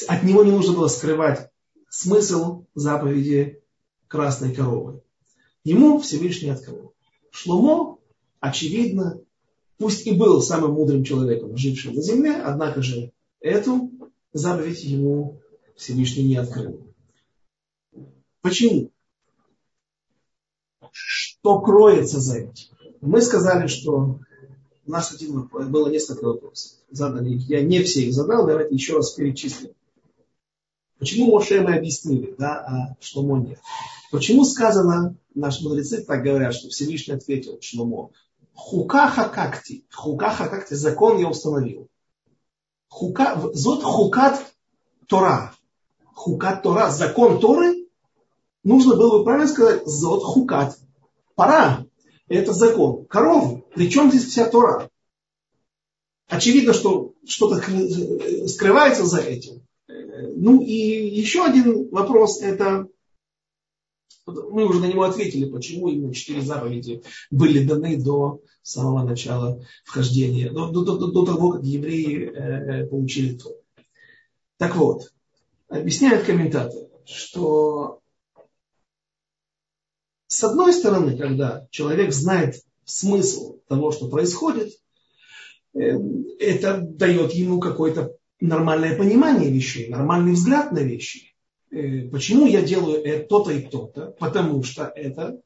[0.07, 1.50] от него не нужно было скрывать
[1.90, 3.62] смысл заповеди
[4.07, 5.03] красной коровы.
[5.64, 6.94] Ему Всевышний открыл.
[7.31, 7.99] Шломо,
[8.40, 9.20] очевидно,
[9.79, 13.90] пусть и был самым мудрым человеком, жившим на земле, однако же эту
[14.33, 15.40] заповедь ему
[15.77, 16.81] Всевышний не открыл.
[18.40, 18.90] Почему?
[20.92, 22.68] Что кроется за этим?
[23.01, 24.18] Мы сказали, что
[24.87, 26.79] у нас один, было несколько вопросов.
[26.90, 27.49] Задали их.
[27.49, 29.73] Я не все их задал, давайте еще раз перечислим.
[30.99, 33.59] Почему Моше мы объяснили, да, а Шломо нет?
[34.11, 38.11] Почему сказано, наши мудрецы так говорят, что Всевышний ответил Шломо,
[38.55, 41.88] Хукаха какти, хукаха какти, закон я установил.
[42.88, 44.44] Хука, зод хукат
[45.07, 45.55] Тора.
[46.14, 47.87] Хукат Тора, закон Торы,
[48.64, 50.77] нужно было бы правильно сказать, зод хукат.
[51.35, 51.87] Пора.
[52.29, 53.07] Это закон.
[53.07, 53.64] Коровы.
[53.75, 54.90] Причем здесь вся Тора?
[56.29, 57.62] Очевидно, что что-то
[58.46, 59.62] скрывается за этим.
[59.88, 62.88] Ну и еще один вопрос, это
[64.35, 70.51] мы уже на него ответили, почему именно четыре заповеди были даны до самого начала вхождения,
[70.51, 73.51] до, до, до, до того, как евреи э, получили то.
[74.59, 75.12] Так вот,
[75.69, 78.01] объясняют комментаторы, что
[80.27, 84.73] с одной стороны, когда человек знает смысл того, что происходит,
[85.75, 85.79] э,
[86.38, 91.30] это дает ему какое-то нормальное понимание вещей, нормальный взгляд на вещи.
[91.70, 94.14] Э, почему я делаю то-то и то-то?
[94.18, 95.40] Потому что это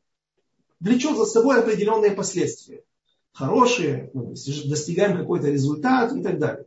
[0.80, 2.82] влечет за собой определенные последствия.
[3.32, 4.34] Хорошие, ну,
[4.64, 6.66] достигаем какой-то результат и так далее.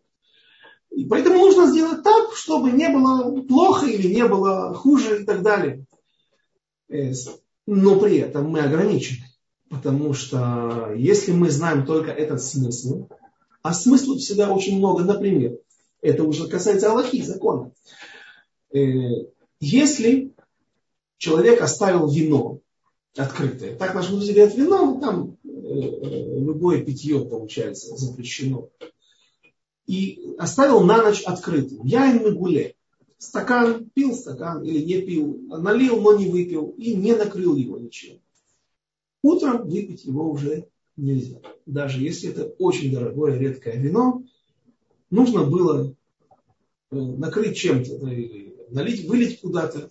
[0.91, 5.41] И поэтому нужно сделать так, чтобы не было плохо или не было хуже и так
[5.41, 5.85] далее.
[6.89, 7.13] Э,
[7.65, 9.25] но при этом мы ограничены.
[9.69, 13.07] Потому что если мы знаем только этот смысл,
[13.63, 15.57] а смыслов всегда очень много, например,
[16.01, 17.71] это уже касается Аллахи, закона.
[19.59, 20.33] Если
[21.17, 22.59] человек оставил вино
[23.15, 28.69] открытое, так наши мудрецы говорят, вино, там э, любое питье получается запрещено,
[29.87, 32.75] и оставил на ночь открытым, я им гуле,
[33.17, 38.19] стакан, пил стакан или не пил, налил, но не выпил и не накрыл его ничем.
[39.23, 41.41] Утром выпить его уже нельзя.
[41.65, 44.23] Даже если это очень дорогое, редкое вино,
[45.09, 45.95] нужно было
[46.91, 47.97] э, накрыть чем-то,
[48.69, 49.89] налить, вылить куда-то.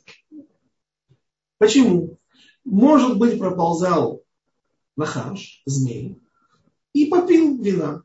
[1.59, 2.19] Почему?
[2.65, 4.23] Может быть, проползал
[4.97, 6.21] нахаш, змей,
[6.93, 8.03] и попил вина.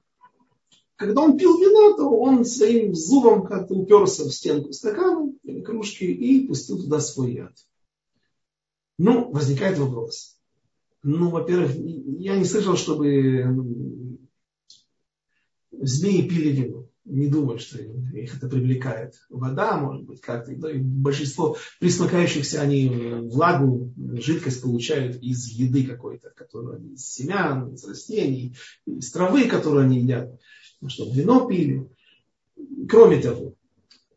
[0.96, 6.06] Когда он пил вино, то он своим зубом как-то уперся в стенку стакана или кружки
[6.06, 7.54] и пустил туда свой яд.
[8.98, 10.38] Ну, возникает вопрос.
[11.02, 14.20] Ну, во-первых, я не слышал, чтобы
[15.72, 19.16] змеи пили вино не думаю, что их это привлекает.
[19.30, 20.52] Вода, может быть, как-то.
[20.54, 28.56] Большинство присмыкающихся, они влагу, жидкость получают из еды какой-то, которую они из семян, из растений,
[28.86, 30.30] из травы, которую они едят.
[30.80, 31.90] Ну, что, вино пили.
[32.88, 33.56] Кроме того,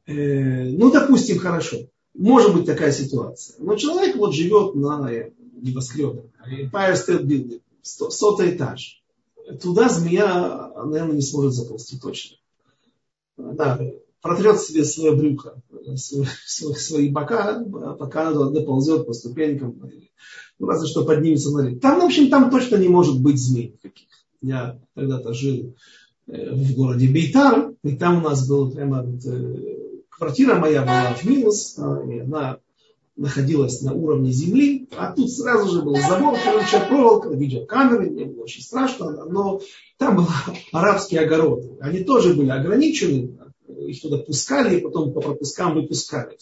[0.07, 3.57] э, ну, допустим, хорошо, может быть такая ситуация.
[3.61, 5.11] Но человек вот живет на
[5.55, 9.03] небоскребе, Empire State Building, сотый этаж.
[9.62, 12.37] Туда змея, наверное, не сможет заползти точно
[13.37, 13.81] да,
[14.20, 15.61] протрет себе свое брюхо,
[15.97, 17.64] свои, свои бока,
[17.99, 19.81] пока она доползет по ступенькам.
[20.59, 24.09] Ну, разве что поднимется на Там, в общем, там точно не может быть змей никаких.
[24.40, 25.75] Я когда-то жил
[26.27, 29.75] э, в городе Бейтар, и там у нас была прямо э,
[30.09, 32.59] квартира моя была в минус, а, и она
[33.16, 38.42] находилась на уровне земли, а тут сразу же был забор, короче, проволока, видеокамеры, мне было
[38.42, 39.61] очень страшно, но
[39.98, 40.27] там был
[40.72, 41.77] арабские огороды.
[41.81, 46.37] Они тоже были ограничены, их туда пускали, и потом по пропускам выпускали.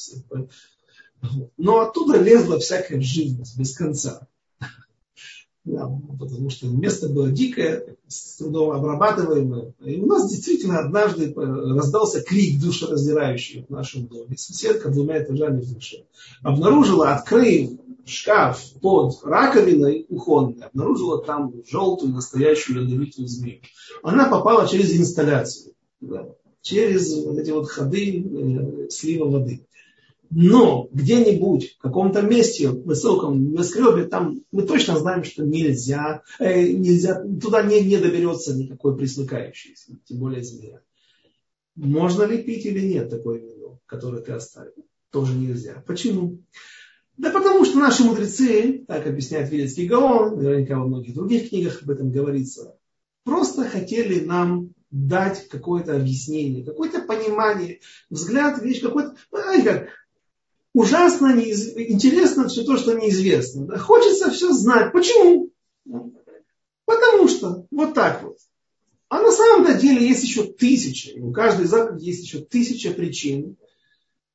[1.56, 4.26] Но оттуда лезла всякая живность без конца.
[5.64, 9.75] Потому что место было дикое, с трудом обрабатываемое.
[9.85, 14.37] И у нас действительно однажды раздался крик душераздирающий в нашем доме.
[14.37, 16.05] Соседка двумя этажами выше
[16.42, 17.70] обнаружила, открыв
[18.05, 23.61] шкаф под раковиной кухонной, обнаружила там желтую настоящую ядовитую змею.
[24.03, 25.75] Она попала через инсталляцию,
[26.61, 29.64] через эти вот ходы э, слива воды.
[30.35, 37.23] Но где-нибудь, в каком-то месте, высоком небоскребе, там мы точно знаем, что нельзя, э, нельзя
[37.23, 40.81] туда не, не доберется никакой присмыкающийся, тем более змея.
[41.77, 44.73] Можно ли пить или нет такое вино, которое ты оставил?
[45.11, 45.85] Тоже нельзя.
[45.87, 46.38] Почему?
[47.18, 51.90] Да потому что наши мудрецы, так объясняет Вилецкий Гаон, наверняка во многих других книгах об
[51.90, 52.79] этом говорится,
[53.25, 59.88] просто хотели нам дать какое-то объяснение, какое-то понимание, взгляд, вещь, какой-то, как,
[60.74, 61.76] ужасно неиз...
[61.76, 63.66] интересно все то, что неизвестно.
[63.66, 63.78] Да?
[63.78, 64.92] Хочется все знать.
[64.92, 65.50] Почему?
[66.85, 68.37] Потому что вот так вот.
[69.08, 73.56] А на самом деле есть еще тысячи, у каждой заповеди есть еще тысяча причин.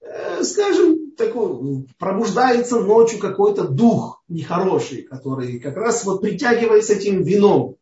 [0.01, 7.77] Э, скажем, такой, пробуждается ночью какой-то дух нехороший, который как раз вот притягивается этим вином.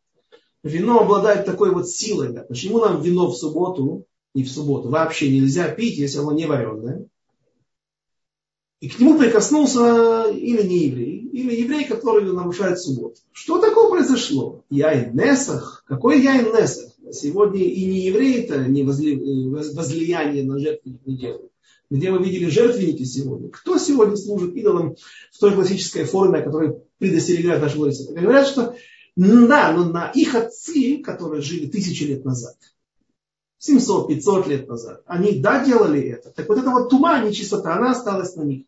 [0.63, 2.29] Вино обладает такой вот силой.
[2.29, 2.43] Да?
[2.43, 7.07] Почему нам вино в субботу, не в субботу, вообще нельзя пить, если оно не вареное?
[8.85, 13.15] И к нему прикоснулся или не еврей, или еврей, который нарушает субботу.
[13.31, 14.63] Что такое произошло?
[14.69, 15.83] Яин Несах?
[15.87, 16.91] Какой Яин Несах?
[17.11, 21.51] Сегодня и не евреи-то не возли, возлияние на жертвенник не делают.
[21.89, 23.49] Где вы видели жертвенники сегодня?
[23.49, 24.95] Кто сегодня служит идолам
[25.31, 28.13] в той классической форме, о которой предостерегают наши мудрецы?
[28.13, 28.75] Говорят, что
[29.15, 32.55] Да, но на их отцы, которые жили тысячи лет назад,
[33.67, 36.29] 700-500 лет назад, они, да, делали это.
[36.29, 38.65] Так вот эта вот тума, нечистота, она осталась на них.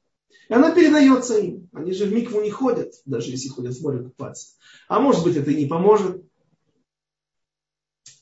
[0.49, 1.69] И она передается им.
[1.73, 4.55] Они же в микву не ходят, даже если ходят в море купаться.
[4.87, 6.23] А может быть, это и не поможет.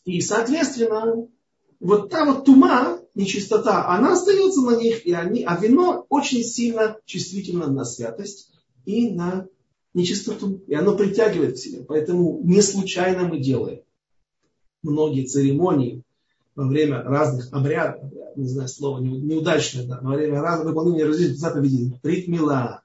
[0.05, 1.27] И, соответственно,
[1.79, 6.97] вот та вот тума, нечистота, она остается на них, и они, а вино очень сильно
[7.05, 8.51] чувствительно на святость
[8.85, 9.47] и на
[9.93, 10.63] нечистоту.
[10.67, 11.83] И оно притягивает к себе.
[11.83, 13.81] Поэтому не случайно мы делаем
[14.85, 16.03] многие церемонии
[16.55, 21.93] во время разных обрядов, не знаю слово неудачное, да, во время разных выполнения различных заповедей,
[22.01, 22.81] притмила,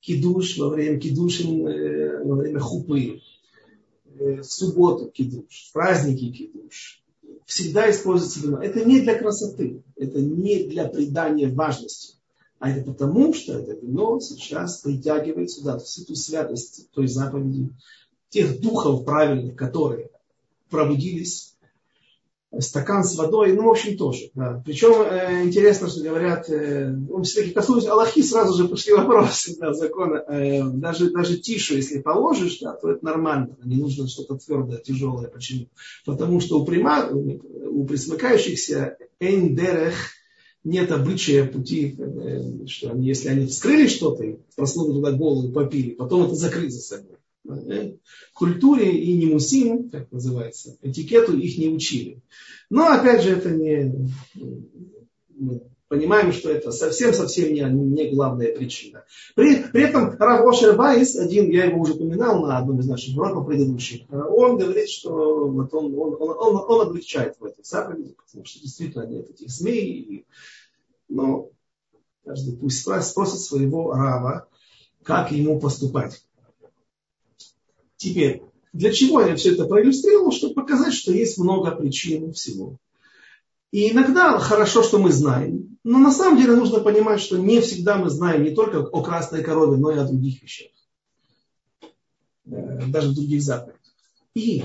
[0.00, 3.20] кидуш во время кидушин, э, во время хупы,
[4.18, 7.02] э, в субботу кидуш, в праздники кидуш.
[7.46, 8.62] Всегда используется вино.
[8.62, 12.16] Это не для красоты, это не для придания важности.
[12.58, 17.70] А это потому, что это вино сейчас притягивает сюда всю ту святость той заповеди,
[18.28, 20.10] тех духов правильных, которые
[20.70, 21.51] пробудились,
[22.60, 24.30] стакан с водой, ну, в общем, тоже.
[24.34, 24.62] Да.
[24.64, 29.72] Причем э, интересно, что говорят, э, ну, все-таки коснулись Аллахи, сразу же пошли вопросы да,
[29.72, 30.22] закона.
[30.28, 33.56] Э, даже, даже тишу, если положишь, да, то это нормально.
[33.64, 35.28] Не нужно что-то твердое, тяжелое.
[35.28, 35.68] Почему?
[36.04, 39.94] Потому что у, прима, у присмыкающихся эндерех
[40.64, 44.24] нет обычая пути, э, что они, если они вскрыли что-то,
[44.56, 47.16] проснули туда голову, попили, потом это закрыть за собой.
[48.34, 52.22] Культуре и не мусим, как называется, этикету их не учили.
[52.70, 54.08] Но опять же это не...
[55.34, 55.62] Мы
[55.92, 59.04] понимаем, что это совсем-совсем не, не главная причина.
[59.34, 63.46] При, при этом Рав Ошер один, я его уже упоминал на одном из наших уроков
[63.46, 68.46] предыдущих, он говорит, что вот он, он, он, он, он облегчает в этой заповеди, потому
[68.46, 70.24] что действительно нет этих змей.
[71.10, 71.50] Но
[72.24, 74.48] каждый пусть спросит своего Рава,
[75.02, 76.24] как ему поступать.
[78.02, 78.42] Теперь,
[78.72, 80.32] для чего я все это проиллюстрировал?
[80.32, 82.78] Чтобы показать, что есть много причин всего.
[83.70, 87.96] И иногда хорошо, что мы знаем, но на самом деле нужно понимать, что не всегда
[87.98, 90.72] мы знаем не только о красной корове, но и о других вещах.
[92.46, 93.80] Э, даже в других заповедях.
[94.34, 94.64] И,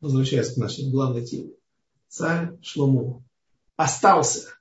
[0.00, 1.50] возвращаясь к нашей главной теме,
[2.08, 3.24] царь Шлому
[3.76, 4.54] остался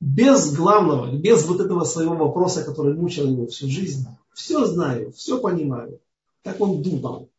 [0.00, 4.06] без главного, без вот этого своего вопроса, который мучил его всю жизнь.
[4.34, 6.00] Все знаю, все понимаю.
[6.42, 7.30] Так он думал.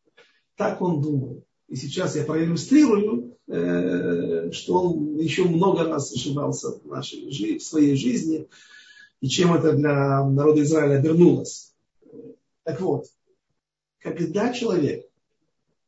[0.55, 1.43] Так он думал.
[1.67, 7.95] И сейчас я проиллюстрирую, э, что он еще много раз ошибался в, нашей, в своей
[7.95, 8.47] жизни,
[9.21, 11.73] и чем это для народа Израиля обернулось.
[12.63, 13.05] Так вот,
[13.99, 15.05] когда человек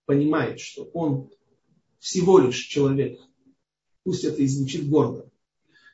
[0.05, 1.29] понимает, что он
[1.99, 3.19] всего лишь человек,
[4.03, 5.29] пусть это и звучит гордо,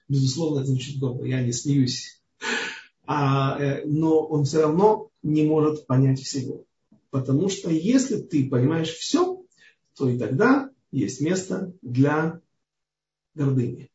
[0.09, 2.21] безусловно, это звучит гордо, я не смеюсь,
[3.05, 6.66] а, э, но он все равно не может понять всего.
[7.19, 9.41] Потому что если ты понимаешь все,
[9.97, 12.41] то и тогда есть место для
[13.33, 13.89] гордыни.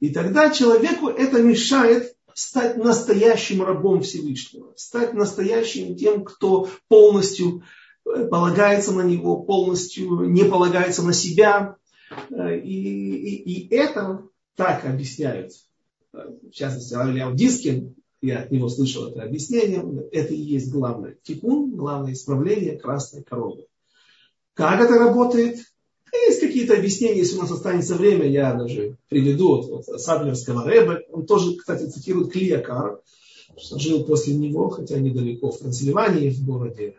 [0.00, 7.62] И тогда человеку это мешает стать настоящим рабом Всевышнего, стать настоящим тем, кто полностью
[8.04, 11.76] э, полагается на него, полностью не полагается на себя.
[12.30, 14.22] Э, и, и, и это
[14.56, 15.52] так объясняют,
[16.12, 21.16] э, в частности, Равлиав Дискин, я от него слышал это объяснение, это и есть главное
[21.22, 23.66] тикун, главное исправление красной коровы.
[24.54, 25.58] Как это работает?
[26.12, 31.02] Есть какие-то объяснения, если у нас останется время, я даже приведу от, от Саблерского Рэба.
[31.12, 33.00] Он тоже, кстати, цитирует Клиакар,
[33.56, 36.96] что жил после него, хотя недалеко в Трансильвании, в городе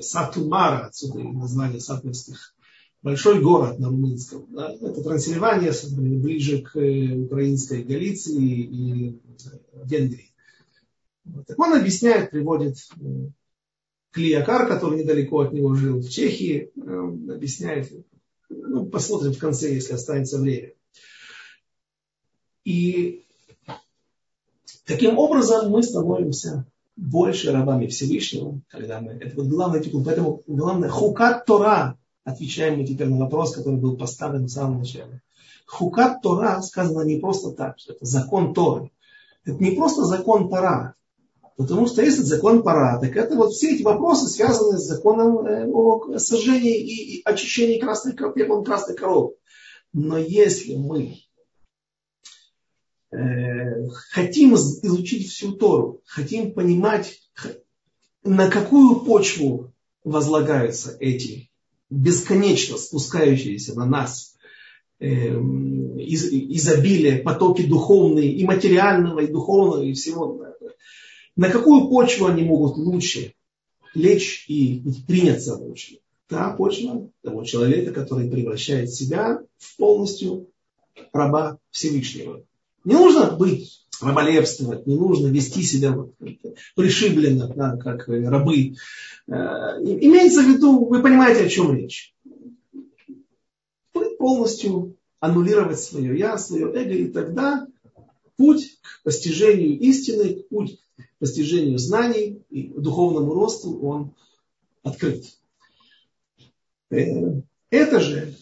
[0.00, 2.54] Сатумара, отсюда и название сатлерских.
[3.02, 4.46] Большой город на румынском.
[4.50, 4.72] Да?
[4.72, 9.20] Это Трансильвания, ближе к э, украинской Галиции и
[9.84, 10.29] Венгрии.
[11.46, 13.28] Так он объясняет, приводит э,
[14.12, 17.92] Клиакар, который недалеко от него жил в Чехии, э, объясняет,
[18.48, 20.72] ну, посмотрим в конце, если останется время.
[22.64, 23.24] И
[24.84, 26.66] таким образом мы становимся
[26.96, 33.08] больше рабами Всевышнего, когда мы, это вот главное, поэтому главное, хукат Тора, отвечаем мы теперь
[33.08, 35.22] на вопрос, который был поставлен в самом начале.
[35.66, 38.90] Хукат Тора сказано не просто так, что это закон Торы.
[39.44, 40.94] Это не просто закон Тора,
[41.56, 45.66] Потому что если закон пора, так это вот все эти вопросы связаны с законом э,
[45.66, 49.34] о сожжении и очищении красной, пеплом красной коровы.
[49.92, 51.18] Но если мы
[53.12, 57.20] э, хотим изучить всю Тору, хотим понимать,
[58.22, 59.72] на какую почву
[60.04, 61.50] возлагаются эти
[61.90, 64.36] бесконечно спускающиеся на нас
[64.98, 70.40] э, из, изобилие, потоки духовные, и материального, и духовного, и всего
[71.36, 73.34] на какую почву они могут лучше
[73.94, 75.98] лечь и приняться почву.
[76.28, 80.48] Та почва того человека, который превращает себя в полностью
[81.12, 82.44] раба Всевышнего.
[82.84, 86.14] Не нужно быть раболепствовать, не нужно вести себя вот
[86.74, 88.74] пришибленно, да, как рабы.
[89.26, 89.32] Э,
[89.82, 92.14] имеется в виду, вы понимаете, о чем речь.
[94.18, 97.66] Полностью аннулировать свое я, свое эго, и тогда
[98.36, 100.79] путь к постижению истины, путь
[101.20, 104.14] постижению знаний и духовному росту, он
[104.82, 105.24] открыт.
[106.90, 108.34] Э, это же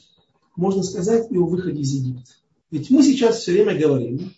[0.57, 2.31] можно сказать и о выходе из Египта.
[2.71, 4.33] Ведь мы сейчас все время говорим,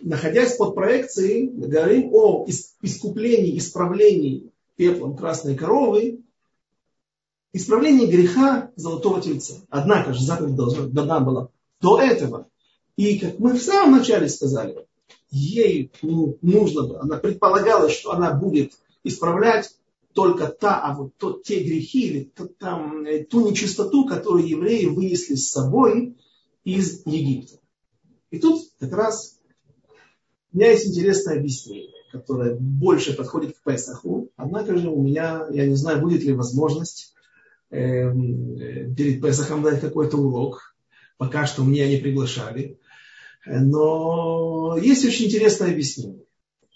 [0.00, 2.46] находясь под проекцией, говорим о
[2.82, 6.20] искуплении, исправлении пеплом красной коровы,
[7.52, 9.54] исправлении греха золотого тельца.
[9.68, 11.48] Однако же заповедь должна дана была
[11.80, 12.48] до этого.
[12.96, 14.86] И как мы в самом начале сказали,
[15.30, 19.74] ей ну, нужно, она предполагалось, что она будет исправлять
[20.12, 24.86] только та, а вот то, те грехи или то, там, э, ту нечистоту, которую евреи
[24.86, 26.16] вынесли с собой
[26.62, 27.58] из Египта.
[28.30, 29.38] И тут как раз
[30.52, 34.30] у меня есть интересное объяснение, которое больше подходит к Песаху.
[34.36, 37.12] Однако же у меня, я не знаю, будет ли возможность
[37.70, 40.76] э, перед Песахом дать какой-то урок.
[41.18, 42.78] Пока что меня не приглашали.
[43.46, 46.24] Но есть очень интересное объяснение,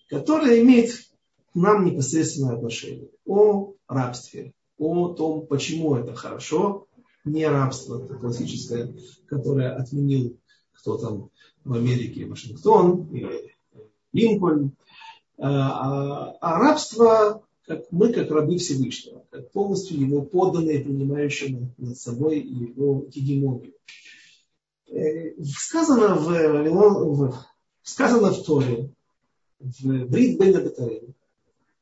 [0.08, 3.08] которое имеет к нам непосредственное отношение.
[3.26, 6.86] О рабстве, о том, почему это хорошо,
[7.24, 8.94] не рабство, это классическое,
[9.26, 10.38] которое отменил
[10.78, 11.30] кто там
[11.64, 13.54] в Америке, Вашингтон или
[14.12, 14.72] Линкольн,
[15.36, 22.40] а, а, рабство, как мы как рабы Всевышнего, как полностью его подданные, принимающие над собой
[22.40, 23.74] его гегемонию.
[24.90, 27.46] Сказано в, в,
[27.82, 28.90] сказано в Торе,
[29.60, 30.54] в Брит Бен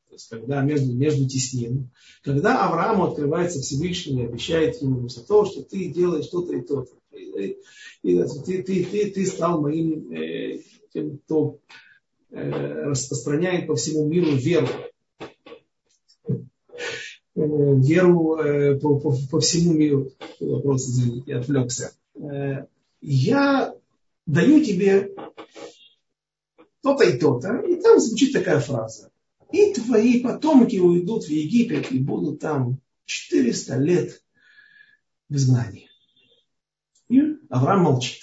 [0.07, 1.89] то есть когда между, между теснин,
[2.23, 6.91] когда Аврааму открывается Всевышний и обещает ему за то, что ты делаешь что-то и то-то.
[7.15, 7.57] И,
[8.03, 10.61] и, ты, ты, ты, ты стал моим э,
[10.93, 11.59] тем, кто
[12.31, 14.67] э, распространяет по всему миру веру.
[16.29, 16.35] Э,
[17.35, 20.11] веру э, по, по, по всему миру.
[20.39, 21.93] Вопрос, извините, я отвлекся.
[22.15, 22.65] Э,
[23.09, 23.73] я
[24.25, 25.15] даю тебе
[26.81, 27.59] то-то и то-то.
[27.59, 29.11] И там звучит такая фраза.
[29.51, 34.21] И твои потомки уйдут в Египет и будут там 400 лет
[35.29, 35.89] в изгнании.
[37.07, 38.19] И Авраам молчит.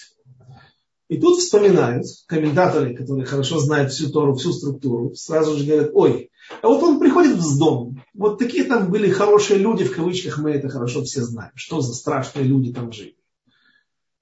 [1.09, 6.30] И тут вспоминают комментаторы, которые хорошо знают всю Тору, всю структуру, сразу же говорят, ой,
[6.61, 8.03] а вот он приходит в дом.
[8.12, 11.53] Вот такие там были хорошие люди, в кавычках мы это хорошо все знаем.
[11.55, 13.16] Что за страшные люди там жили.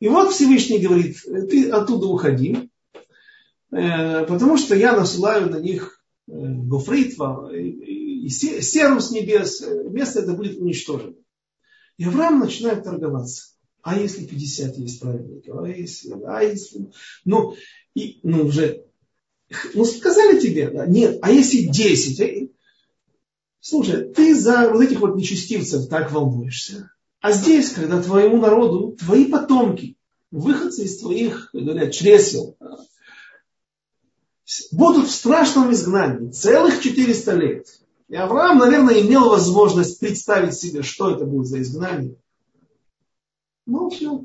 [0.03, 2.69] И вот Всевышний говорит, ты оттуда уходи,
[3.71, 7.15] э, потому что я насылаю на них э, гофрит,
[7.53, 11.15] и серу с небес, место это будет уничтожено.
[11.99, 13.55] И Авраам начинает торговаться.
[13.83, 15.63] А если 50 есть праведников?
[15.63, 16.21] А если?
[16.27, 16.91] А если?
[17.25, 17.55] Ну,
[17.95, 18.85] и, ну уже,
[19.75, 20.85] ну сказали тебе, да?
[20.85, 22.51] Нет, а если 10?
[23.61, 26.91] Слушай, ты за вот этих вот нечестивцев так волнуешься.
[27.23, 29.97] А здесь, когда твоему народу, твои потомки,
[30.33, 32.57] выходцы из твоих, говорят, чресел,
[34.73, 37.81] будут в страшном изгнании целых 400 лет.
[38.09, 42.17] И Авраам, наверное, имел возможность представить себе, что это будет за изгнание.
[43.93, 44.25] Все,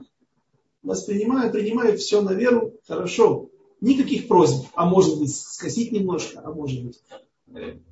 [0.81, 3.51] воспринимаю, принимаю все на веру, хорошо.
[3.79, 6.99] Никаких просьб, а может быть скосить немножко, а может быть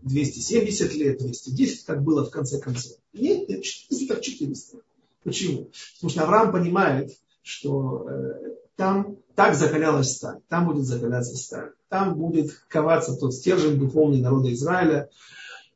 [0.01, 2.97] 270 э, лет, 210, как было в конце концов.
[3.13, 4.79] Нет 400 так 400.
[5.25, 5.71] Почему?
[5.95, 7.09] Потому что Авраам понимает,
[7.41, 13.79] что э, там так закалялась сталь, там будет закаляться сталь, там будет коваться тот стержень
[13.79, 15.09] духовный народа Израиля,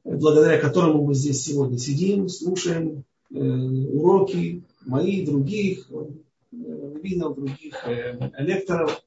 [0.04, 6.06] э, благодаря которому мы здесь сегодня сидим, слушаем э, уроки мои, других, э,
[6.52, 9.02] других э, лекторов.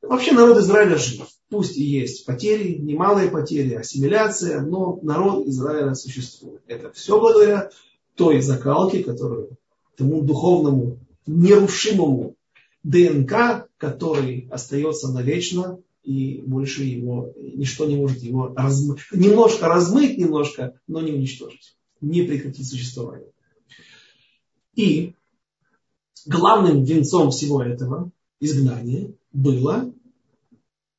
[0.00, 1.26] Вообще народ Израиля жив.
[1.48, 6.62] Пусть и есть потери, немалые потери, ассимиляция, но народ Израиля существует.
[6.68, 7.70] Это все благодаря
[8.14, 9.56] той закалке, которую
[9.96, 12.36] тому духовному, нерушимому
[12.82, 19.00] ДНК, который остается навечно, и больше его, ничто не может его размыть.
[19.12, 21.76] Немножко размыть, немножко, но не уничтожить.
[22.00, 23.30] Не прекратить существование.
[24.74, 25.14] И
[26.26, 29.92] главным венцом всего этого изгнания было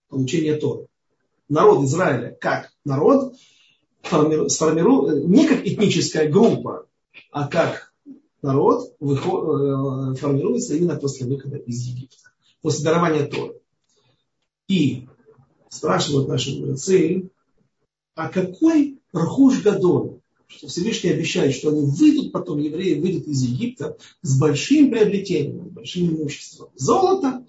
[0.08, 0.88] получение Торы.
[1.50, 3.36] Народ Израиля как народ
[4.04, 6.88] сформиру, не как этническая группа,
[7.32, 7.93] а как
[8.44, 12.32] народ э, формируется именно после выхода из Египта,
[12.62, 13.56] после дарования Торы.
[14.68, 15.08] И
[15.70, 17.30] спрашивают наши мудрецы,
[18.16, 23.98] а какой Рахуш Гадоль, что Всевышний обещает, что они выйдут потом, евреи выйдут из Египта
[24.22, 26.70] с большим приобретением, с большим имуществом.
[26.76, 27.46] Золото,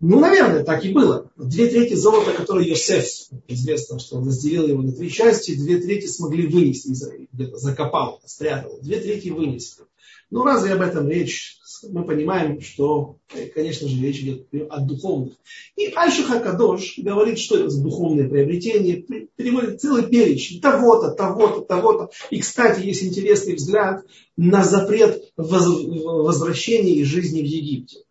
[0.00, 1.30] ну, наверное, так и было.
[1.36, 3.06] Две трети золота, которое Йосеф,
[3.48, 6.92] известно, что он разделил его на три части, две трети смогли вынести,
[7.32, 9.84] где-то закопал, спрятал, две трети вынесли.
[10.30, 11.56] Ну, разве об этом речь?
[11.88, 15.34] Мы понимаем, что, э, конечно же, речь идет о духовных.
[15.76, 19.02] И Альшиха Кадош говорит, что это за духовное приобретение,
[19.36, 22.10] переводит целый перечень того-то, того-то, того-то.
[22.30, 24.04] И, кстати, есть интересный взгляд
[24.36, 28.05] на запрет возвращения из жизни в Египте.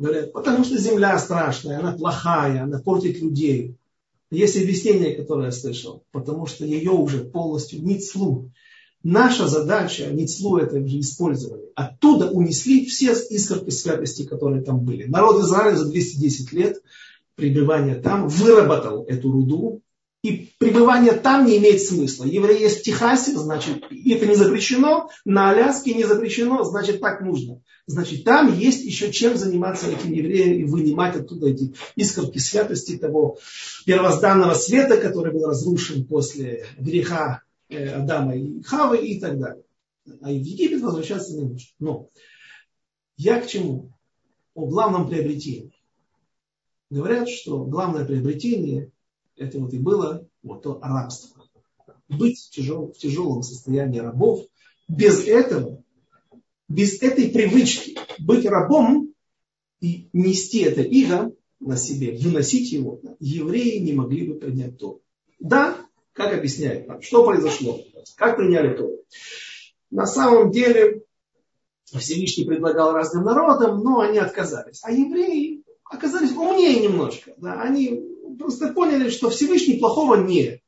[0.00, 3.76] Говорят, потому что земля страшная, она плохая, она портит людей.
[4.30, 8.50] Есть объяснение, которое я слышал, потому что ее уже полностью ницлу.
[9.02, 11.64] Наша задача, ницлу это уже использовали.
[11.74, 15.04] Оттуда унесли все искорки святости, которые там были.
[15.04, 16.82] Народ Израиля за 210 лет
[17.34, 19.82] пребывания там выработал эту руду,
[20.22, 22.24] и пребывание там не имеет смысла.
[22.24, 27.62] Евреи есть в Техасе, значит, это не запрещено, на Аляске не запрещено, значит, так нужно.
[27.86, 33.38] Значит, там есть еще чем заниматься этим евреям и вынимать оттуда эти искорки святости того
[33.86, 39.64] первозданного света, который был разрушен после греха э, Адама и Хавы и так далее.
[40.20, 41.68] А в Египет возвращаться не нужно.
[41.78, 42.10] Но
[43.16, 43.92] я к чему?
[44.54, 45.72] О главном приобретении.
[46.90, 48.90] Говорят, что главное приобретение
[49.40, 51.44] это вот и было вот то рабство.
[52.08, 54.44] Быть в, тяжел, в тяжелом состоянии рабов,
[54.86, 55.82] без этого,
[56.68, 59.14] без этой привычки быть рабом
[59.80, 65.00] и нести это иго на себе, выносить его, евреи не могли бы принять то.
[65.38, 65.76] Да,
[66.12, 67.80] как объясняет нам, что произошло,
[68.16, 68.90] как приняли то.
[69.90, 71.02] На самом деле
[71.86, 74.80] Всевышний предлагал разным народам, но они отказались.
[74.82, 77.34] А евреи оказались умнее немножко.
[77.38, 78.09] Да, они
[78.40, 80.60] просто поняли, что Всевышний плохого не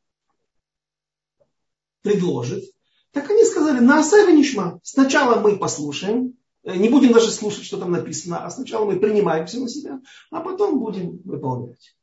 [2.02, 2.64] предложит.
[3.12, 4.80] Так они сказали, на Асаве Нишма.
[4.82, 9.46] Сначала мы послушаем, э, не будем даже слушать, что там написано, а сначала мы принимаем
[9.46, 10.00] все на себя,
[10.30, 11.96] а потом будем выполнять.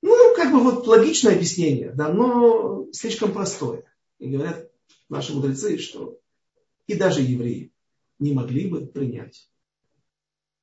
[0.00, 3.84] Ну, как бы вот логичное объяснение, да, но слишком простое.
[4.18, 4.70] И говорят
[5.08, 6.18] наши мудрецы, что
[6.86, 7.72] и даже евреи
[8.18, 9.48] не могли бы принять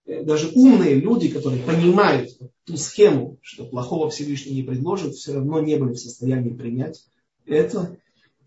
[0.05, 5.75] даже умные люди, которые понимают ту схему, что плохого Всевышний не предложит, все равно не
[5.77, 7.03] были в состоянии принять
[7.45, 7.97] это,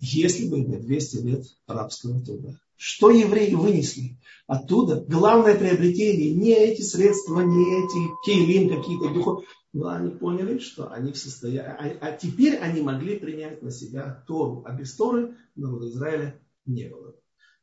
[0.00, 2.58] если бы не 200 лет арабского труда.
[2.76, 5.04] Что евреи вынесли оттуда?
[5.08, 9.46] Главное приобретение не эти средства, не эти кейлин какие-то духовные.
[9.72, 11.60] Но они поняли, что они в состоянии...
[11.60, 14.62] А, а теперь они могли принять на себя Тору.
[14.64, 17.14] А без Торы народа Израиля не было.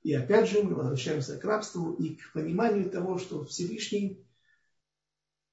[0.05, 4.23] И опять же мы возвращаемся к рабству и к пониманию того, что Всевышний,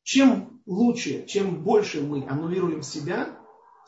[0.03, 3.35] чем лучше, чем больше мы аннулируем себя,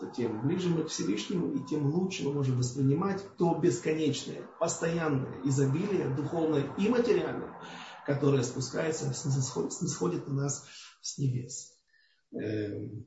[0.01, 5.39] то тем ближе мы к Всевышнему, и тем лучше мы можем воспринимать то бесконечное, постоянное
[5.45, 7.53] изобилие, духовное и материальное,
[8.07, 10.67] которое спускается, снисходит на нас
[11.03, 11.79] с небес.
[12.33, 13.07] Эм.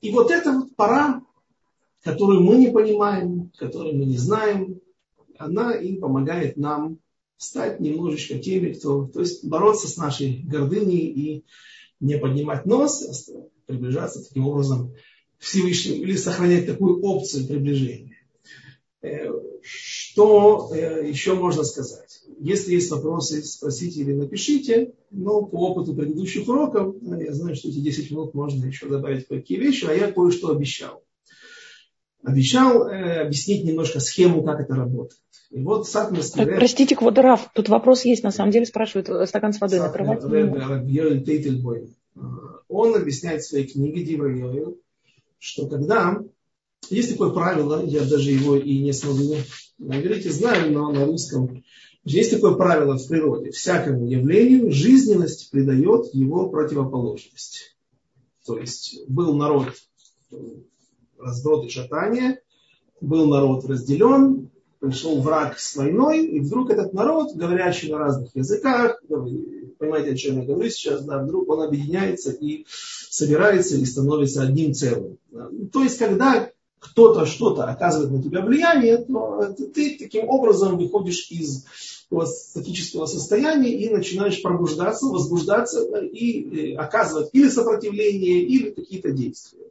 [0.00, 1.22] И вот это вот пора
[2.06, 4.80] которую мы не понимаем, которую мы не знаем,
[5.38, 7.00] она им помогает нам
[7.36, 11.44] стать немножечко теми, кто, то есть бороться с нашей гордыней и
[11.98, 14.94] не поднимать нос, а приближаться таким образом
[15.38, 18.16] к Всевышнему или сохранять такую опцию приближения.
[19.02, 19.28] Э,
[19.62, 22.22] что э, еще можно сказать?
[22.38, 24.94] Если есть вопросы, спросите или напишите.
[25.10, 29.26] Но по опыту предыдущих уроков, э, я знаю, что эти 10 минут можно еще добавить
[29.26, 31.02] кое-какие вещи, а я кое-что обещал
[32.26, 35.20] обещал э, объяснить немножко схему, как это работает.
[35.50, 36.56] И вот Сатмар сказал...
[36.56, 40.24] Простите, Квадраф, тут вопрос есть, на самом деле спрашивают, э, стакан с водой накрывать?
[42.16, 42.20] Э,
[42.68, 44.74] он объясняет в своей книге Дивра
[45.38, 46.20] что когда
[46.90, 49.36] есть такое правило, я даже его и не смогу
[49.78, 51.62] на иврите знаю, но на русском
[52.02, 53.50] есть такое правило в природе.
[53.50, 57.76] Всякому явлению жизненность придает его противоположность.
[58.44, 59.68] То есть был народ
[61.18, 62.40] разброд и шатание,
[63.00, 64.50] был народ разделен,
[64.80, 69.02] пришел враг с войной, и вдруг этот народ, говорящий на разных языках,
[69.78, 72.66] понимаете, о чем я говорю сейчас, да, вдруг он объединяется и
[73.10, 75.18] собирается и становится одним целым.
[75.72, 81.64] То есть, когда кто-то что-то оказывает на тебя влияние, то ты таким образом выходишь из
[82.24, 89.66] статического состояния и начинаешь пробуждаться, возбуждаться и э, оказывать или сопротивление, или какие-то действия.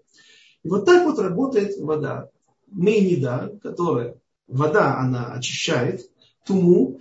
[0.65, 2.29] И вот так вот работает вода.
[2.71, 4.15] Мейнида, которая,
[4.47, 6.09] вода, она очищает,
[6.43, 6.99] туму,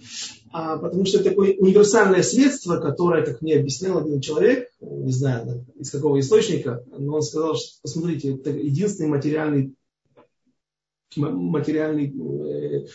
[0.52, 5.64] а, потому что это такое универсальное средство, которое, как мне объяснял один человек, не знаю
[5.76, 9.74] из какого источника, но он сказал, что, посмотрите, это единственный материальный
[11.16, 12.86] материальный э,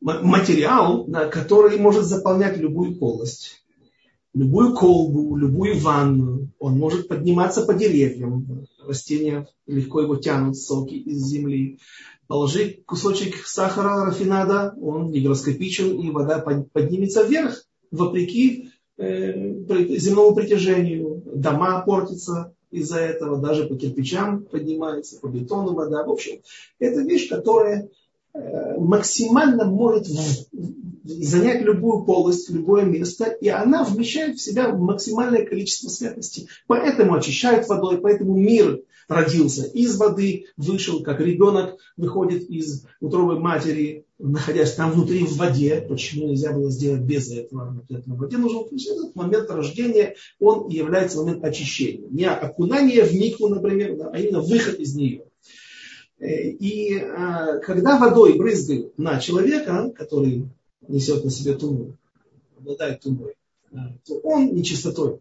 [0.00, 3.62] материал, который может заполнять любую полость,
[4.34, 6.48] любую колбу, любую ванну.
[6.58, 8.66] Он может подниматься по деревьям.
[8.86, 11.78] Растения легко его тянут, соки из земли.
[12.26, 21.22] Положи кусочек сахара, рафинада, он гигроскопичен, и вода поднимется вверх, вопреки э, земному притяжению.
[21.34, 26.04] Дома портятся, из-за этого, даже по кирпичам поднимается, по бетону вода.
[26.04, 26.40] В общем,
[26.78, 27.88] это вещь, которая
[28.32, 30.06] э, максимально может
[31.10, 36.48] занять любую полость, любое место, и она вмещает в себя максимальное количество святости.
[36.66, 44.06] Поэтому очищают водой, поэтому мир родился из воды, вышел, как ребенок выходит из утробы матери,
[44.18, 45.84] находясь там внутри в воде.
[45.88, 47.84] Почему нельзя было сделать без этого?
[47.88, 52.08] В воде нужен этот момент рождения, он является момент очищения.
[52.08, 55.24] Не окунание в микву, например, а именно выход из нее.
[56.20, 60.50] И а, когда водой брызгают на человека, который
[60.88, 61.96] несет на себе туму,
[62.58, 63.34] обладает тумой,
[64.04, 65.20] то он нечистотой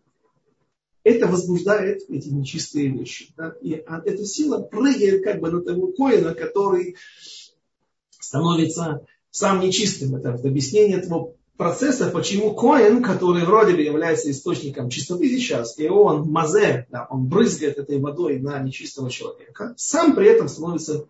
[1.04, 3.34] это возбуждает эти нечистые вещи.
[3.38, 3.54] Да?
[3.62, 6.98] И а эта сила прыгает как бы на того коина, который
[8.20, 10.16] становится сам нечистым.
[10.16, 16.30] Это объяснение этого процесса, почему коин, который вроде бы является источником чистоты сейчас, и он
[16.30, 21.06] мазе, да, он брызгает этой водой на нечистого человека, сам при этом становится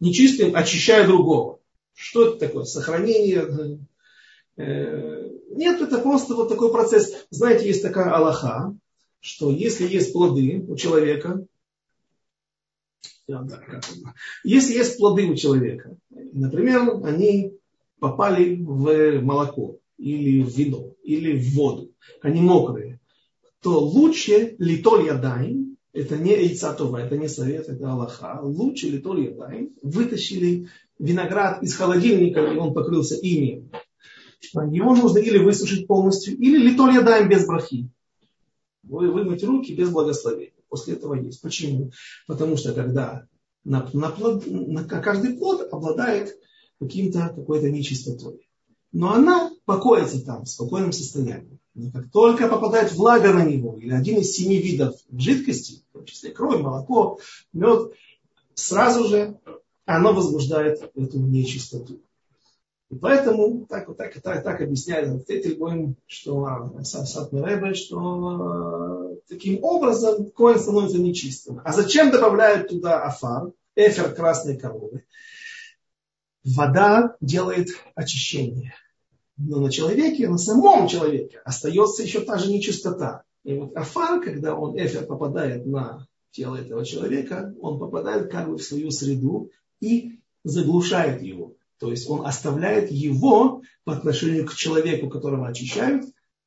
[0.00, 1.58] нечистым, очищая другого.
[1.96, 2.64] Что это такое?
[2.64, 3.80] Сохранение.
[4.58, 7.26] Э, нет, это просто вот такой процесс.
[7.30, 8.76] Знаете, есть такая Аллаха,
[9.20, 11.44] что если есть плоды у человека,
[14.44, 17.54] если есть плоды у человека, например, они
[17.98, 21.90] попали в молоко или в вино, или в воду,
[22.20, 23.00] они мокрые,
[23.62, 29.70] то лучше литоль ядаем, это не яйцатова, это не совет, это Аллаха, лучше литоль ядаем,
[29.82, 30.68] вытащили
[30.98, 33.68] виноград из холодильника, и он покрылся ими.
[34.70, 37.90] Его нужно или высушить полностью, или литоль ядаем без брахи
[38.88, 40.52] вымыть руки без благословения.
[40.68, 41.40] После этого есть.
[41.40, 41.92] Почему?
[42.26, 43.26] Потому что когда
[43.64, 46.36] на, на, плод, на каждый плод обладает
[46.80, 48.48] каким-то, какой-то нечистотой.
[48.92, 51.58] Но она покоится там в спокойном состоянии.
[51.74, 56.60] Но как только попадает влага на него, или один из семи видов жидкости, числе кровь,
[56.60, 57.18] молоко,
[57.52, 57.92] мед,
[58.54, 59.38] сразу же
[59.84, 62.00] оно возбуждает эту нечистоту.
[62.88, 66.46] И поэтому так, вот так, так, так объясняет Тетельбойм, что
[66.84, 71.60] Сатмеребе, что э, таким образом коин становится нечистым.
[71.64, 75.04] А зачем добавляют туда афар, эфир красной коровы?
[76.44, 78.74] Вода делает очищение.
[79.36, 83.24] Но на человеке, на самом человеке остается еще та же нечистота.
[83.46, 88.56] И вот афар, когда он, эфир, попадает на тело этого человека, он попадает как бы
[88.56, 91.54] в свою среду и заглушает его.
[91.78, 96.06] То есть он оставляет его по отношению к человеку, которого очищают,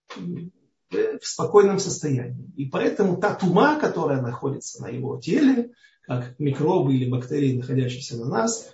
[0.09, 2.51] в спокойном состоянии.
[2.57, 5.71] И поэтому та тума, которая находится на его теле,
[6.01, 8.73] как микробы или бактерии, находящиеся на нас,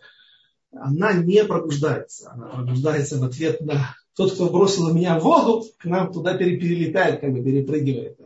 [0.71, 2.31] она не пробуждается.
[2.31, 7.19] Она пробуждается в ответ на тот, кто бросил меня в воду, к нам туда перелетает,
[7.19, 8.17] как бы перепрыгивает.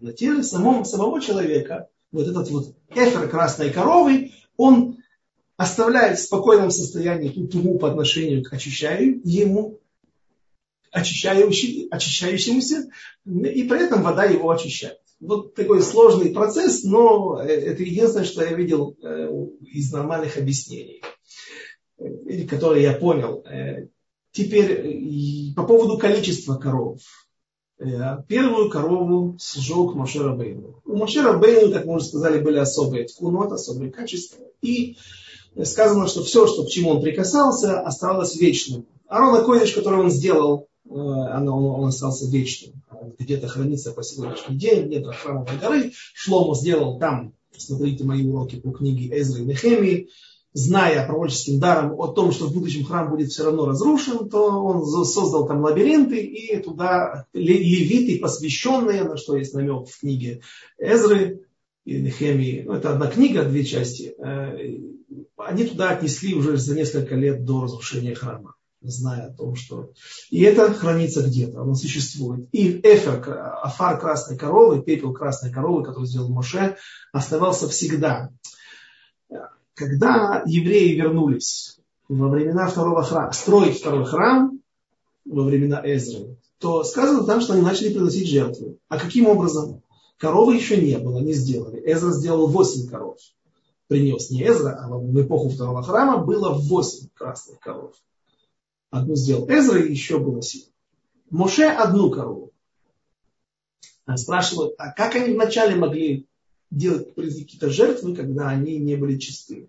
[0.00, 4.98] На теле самого, самого человека вот этот вот эфир красной коровы, он
[5.56, 9.80] оставляет в спокойном состоянии ту туму по отношению к ему,
[10.90, 12.88] очищающий, очищающемуся,
[13.24, 14.98] и при этом вода его очищает.
[15.20, 19.28] Вот такой сложный процесс, но это единственное, что я видел э,
[19.72, 21.00] из нормальных объяснений,
[21.98, 23.44] э, которые я понял.
[24.32, 27.00] Э, теперь по поводу количества коров.
[28.28, 30.80] Первую корову сжег Моше Рабейну.
[30.84, 34.44] У Моше Рабейну, как мы уже сказали, были особые ткунот, особые качества.
[34.60, 34.96] И
[35.64, 38.86] сказано, что все, что, к чему он прикасался, осталось вечным.
[39.08, 42.82] Арон Койдыш, который он сделал, э, оно, он, остался вечным.
[43.18, 45.92] Где-то хранится по сегодняшний день, где-то храмовой горы.
[46.14, 50.08] Шлому сделал там, смотрите мои уроки по книге Эзры и Нехемии,
[50.52, 54.84] зная пророческим даром о том, что в будущем храм будет все равно разрушен, то он
[55.04, 60.42] создал там лабиринты, и туда левиты, посвященные, на что есть намек в книге
[60.78, 61.46] Эзры
[61.84, 64.78] и Нехемии, ну, это одна книга, две части, э,
[65.36, 69.90] они туда отнесли уже за несколько лет до разрушения храма, зная о том, что...
[70.30, 72.48] И это хранится где-то, оно существует.
[72.52, 73.22] И эфер,
[73.62, 76.76] афар красной коровы, пепел красной коровы, который сделал Моше,
[77.12, 78.30] оставался всегда.
[79.82, 81.76] Когда евреи вернулись
[82.08, 84.60] во времена второго храма, строить второй храм
[85.24, 88.78] во времена Эзры, то сказано там, что они начали приносить жертвы.
[88.88, 89.82] А каким образом?
[90.18, 91.82] Коровы еще не было, не сделали.
[91.84, 93.16] Эзра сделал 8 коров.
[93.88, 97.96] Принес не Эзра, а в эпоху второго храма было 8 красных коров.
[98.90, 100.62] Одну сделал Эзра, и еще было 7.
[101.30, 102.52] Моше одну корову.
[104.14, 106.28] Спрашивают, а как они вначале могли
[106.72, 109.68] делать какие-то жертвы, когда они не были чисты?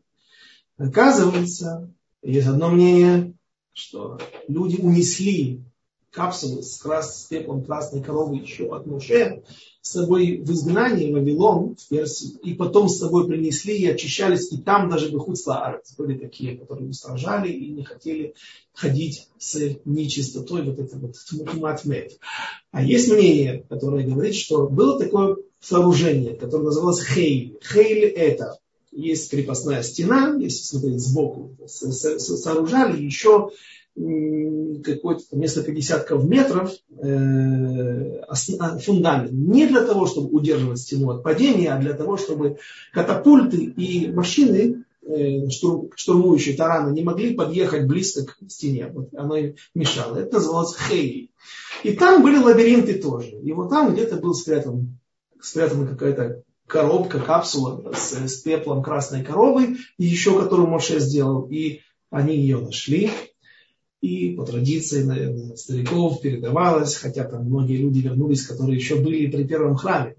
[0.77, 1.91] Оказывается,
[2.21, 3.33] есть одно мнение,
[3.73, 5.63] что люди унесли
[6.11, 9.43] капсулы с, крас, с пеплом красной коровы еще от Моше
[9.81, 14.49] с собой в изгнании в Вавилон, в Персию, и потом с собой принесли и очищались,
[14.53, 18.33] и там даже в Хуцлаарец были такие, которые устражали и не хотели
[18.71, 22.17] ходить с нечистотой, вот это вот тмутматмет.
[22.71, 27.57] А есть мнение, которое говорит, что было такое сооружение, которое называлось Хейль.
[27.63, 28.57] Хейль это
[28.91, 33.49] есть крепостная стена, если смотреть сбоку, сооружали еще
[33.95, 39.31] какое-то несколько десятков метров э, а, фундамент.
[39.31, 42.57] Не для того, чтобы удерживать стену от падения, а для того, чтобы
[42.91, 45.47] катапульты и машины, э,
[45.95, 48.87] штурмующие тараны, не могли подъехать близко к стене.
[48.91, 50.17] Вот оно им мешало.
[50.17, 51.29] Это называлось хейли.
[51.83, 53.39] И там были лабиринты тоже.
[53.43, 54.97] И вот там где-то был спрятан,
[55.43, 61.47] спрятана какая-то коробка, капсула с, с пеплом красной коровы, и еще которую Моше сделал.
[61.49, 63.11] И они ее нашли
[64.03, 69.45] и по традиции, наверное, стариков передавалось, хотя там многие люди вернулись, которые еще были при
[69.45, 70.17] первом храме.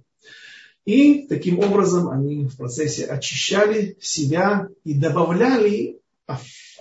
[0.87, 6.01] И таким образом они в процессе очищали себя и добавляли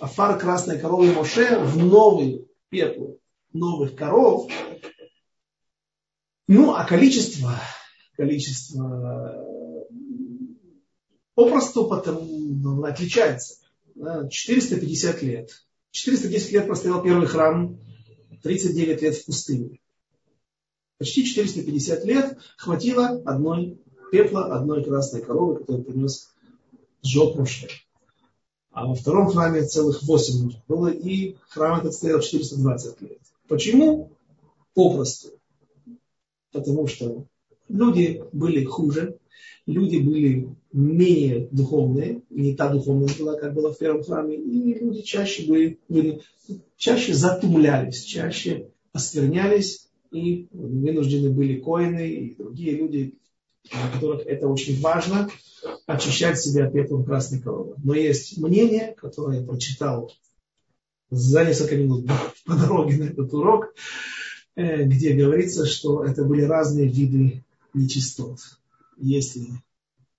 [0.00, 3.18] афар красной коровы Моше в новый пеплу
[3.52, 4.50] новых коров.
[6.48, 7.60] Ну, а количество,
[8.16, 9.46] количество
[11.34, 13.56] попросту потому, отличается.
[14.30, 15.50] 450 лет
[15.94, 17.78] 410 лет простоял первый храм,
[18.42, 19.78] 39 лет в пустыне.
[20.98, 26.34] Почти 450 лет хватило одной пепла, одной красной коровы, которую принес
[27.02, 27.68] сжег Моше.
[28.72, 33.20] А во втором храме целых 8 нужно было, и храм этот стоял 420 лет.
[33.46, 34.10] Почему?
[34.74, 35.28] Попросту.
[36.50, 37.24] Потому что
[37.68, 39.18] люди были хуже,
[39.66, 45.02] люди были менее духовные, не та духовность была, как была в первом храме, и люди
[45.02, 46.20] чаще были, были
[46.76, 53.14] чаще затумлялись, чаще осквернялись, и вынуждены были коины и другие люди,
[53.70, 55.28] для которых это очень важно,
[55.86, 57.74] очищать себя пеплом красной коровы.
[57.82, 60.12] Но есть мнение, которое я прочитал
[61.10, 62.06] за несколько минут
[62.46, 63.74] по дороге на этот урок,
[64.56, 67.43] э, где говорится, что это были разные виды
[67.74, 68.38] нечистот
[68.96, 69.48] если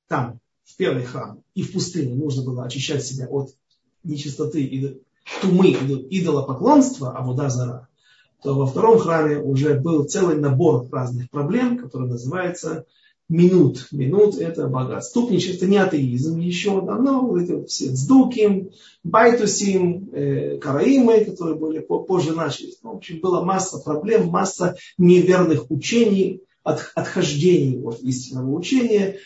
[0.07, 3.51] там, в первый храм и в пустыне нужно было очищать себя от
[4.03, 5.01] нечистоты и
[5.41, 7.87] тумы идолопоклонства, а вода зара,
[8.43, 12.85] то во втором храме уже был целый набор разных проблем, который называется
[13.27, 13.87] минут.
[13.91, 18.69] Минут это богатступничество, это не атеизм еще давно, вот эти все цдуким,
[19.03, 22.77] байтусим, э, караимы, которые были позже начались.
[22.83, 29.19] Ну, в общем, была масса проблем, масса неверных учений, от, отхождений от истинного учения.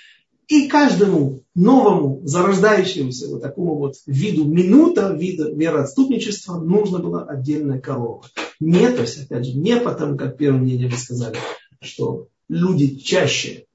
[0.47, 8.25] И каждому новому зарождающемуся вот такому вот виду минута, вида вероотступничества нужно было отдельная корова.
[8.59, 11.37] Не, то есть, опять же, не потому, как первое мнение вы сказали,
[11.81, 13.65] что люди чаще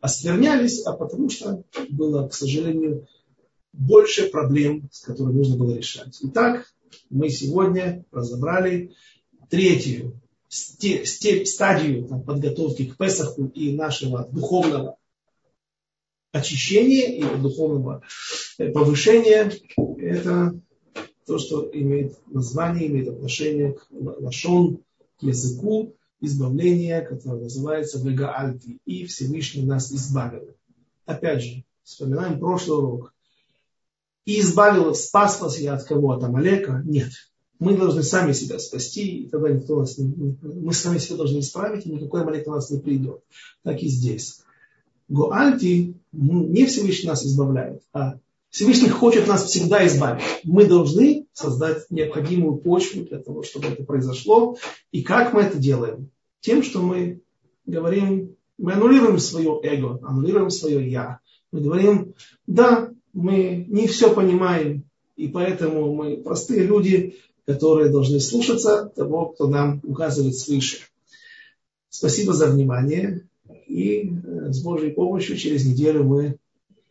[0.00, 3.06] осквернялись, а потому что было, к сожалению,
[3.72, 6.18] больше проблем, с которыми нужно было решать.
[6.22, 6.66] Итак,
[7.08, 8.92] мы сегодня разобрали
[9.48, 10.19] третью
[10.50, 14.96] стадию подготовки к Песаху и нашего духовного
[16.32, 18.02] очищения и духовного
[18.58, 19.52] э, повышения,
[19.98, 20.60] это
[21.26, 24.82] то, что имеет название, имеет отношение к лашон,
[25.18, 30.54] к языку, избавления, которое называется Вегаальти, и Всевышний нас избавил.
[31.06, 33.14] Опять же, вспоминаем прошлый урок.
[34.24, 36.12] И избавил, спас вас я от кого?
[36.12, 36.82] От Амалека?
[36.84, 37.10] Нет.
[37.60, 40.36] Мы должны сами себя спасти, и тогда никто нас не...
[40.42, 43.22] Мы сами себя должны исправить, и никакой молитва нас не придет.
[43.62, 44.42] Так и здесь.
[45.08, 50.22] Гоальти не Всевышний нас избавляет, а Всевышний хочет нас всегда избавить.
[50.42, 54.56] Мы должны создать необходимую почву для того, чтобы это произошло.
[54.90, 56.10] И как мы это делаем?
[56.40, 57.20] Тем, что мы
[57.66, 61.20] говорим, мы аннулируем свое эго, аннулируем свое я.
[61.52, 62.14] Мы говорим,
[62.46, 64.84] да, мы не все понимаем,
[65.16, 67.16] и поэтому мы простые люди,
[67.46, 70.78] которые должны слушаться того, кто нам указывает свыше.
[71.88, 73.26] Спасибо за внимание.
[73.66, 76.36] И э, с Божьей помощью через неделю мы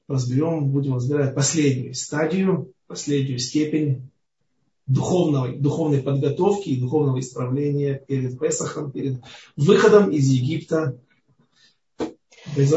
[0.08, 4.10] разберем, будем разбирать последнюю стадию, последнюю степень
[4.88, 9.22] духовной, духовной подготовки и духовного исправления перед Песахом, перед
[9.56, 10.98] выходом из Египта.
[12.58, 12.72] Без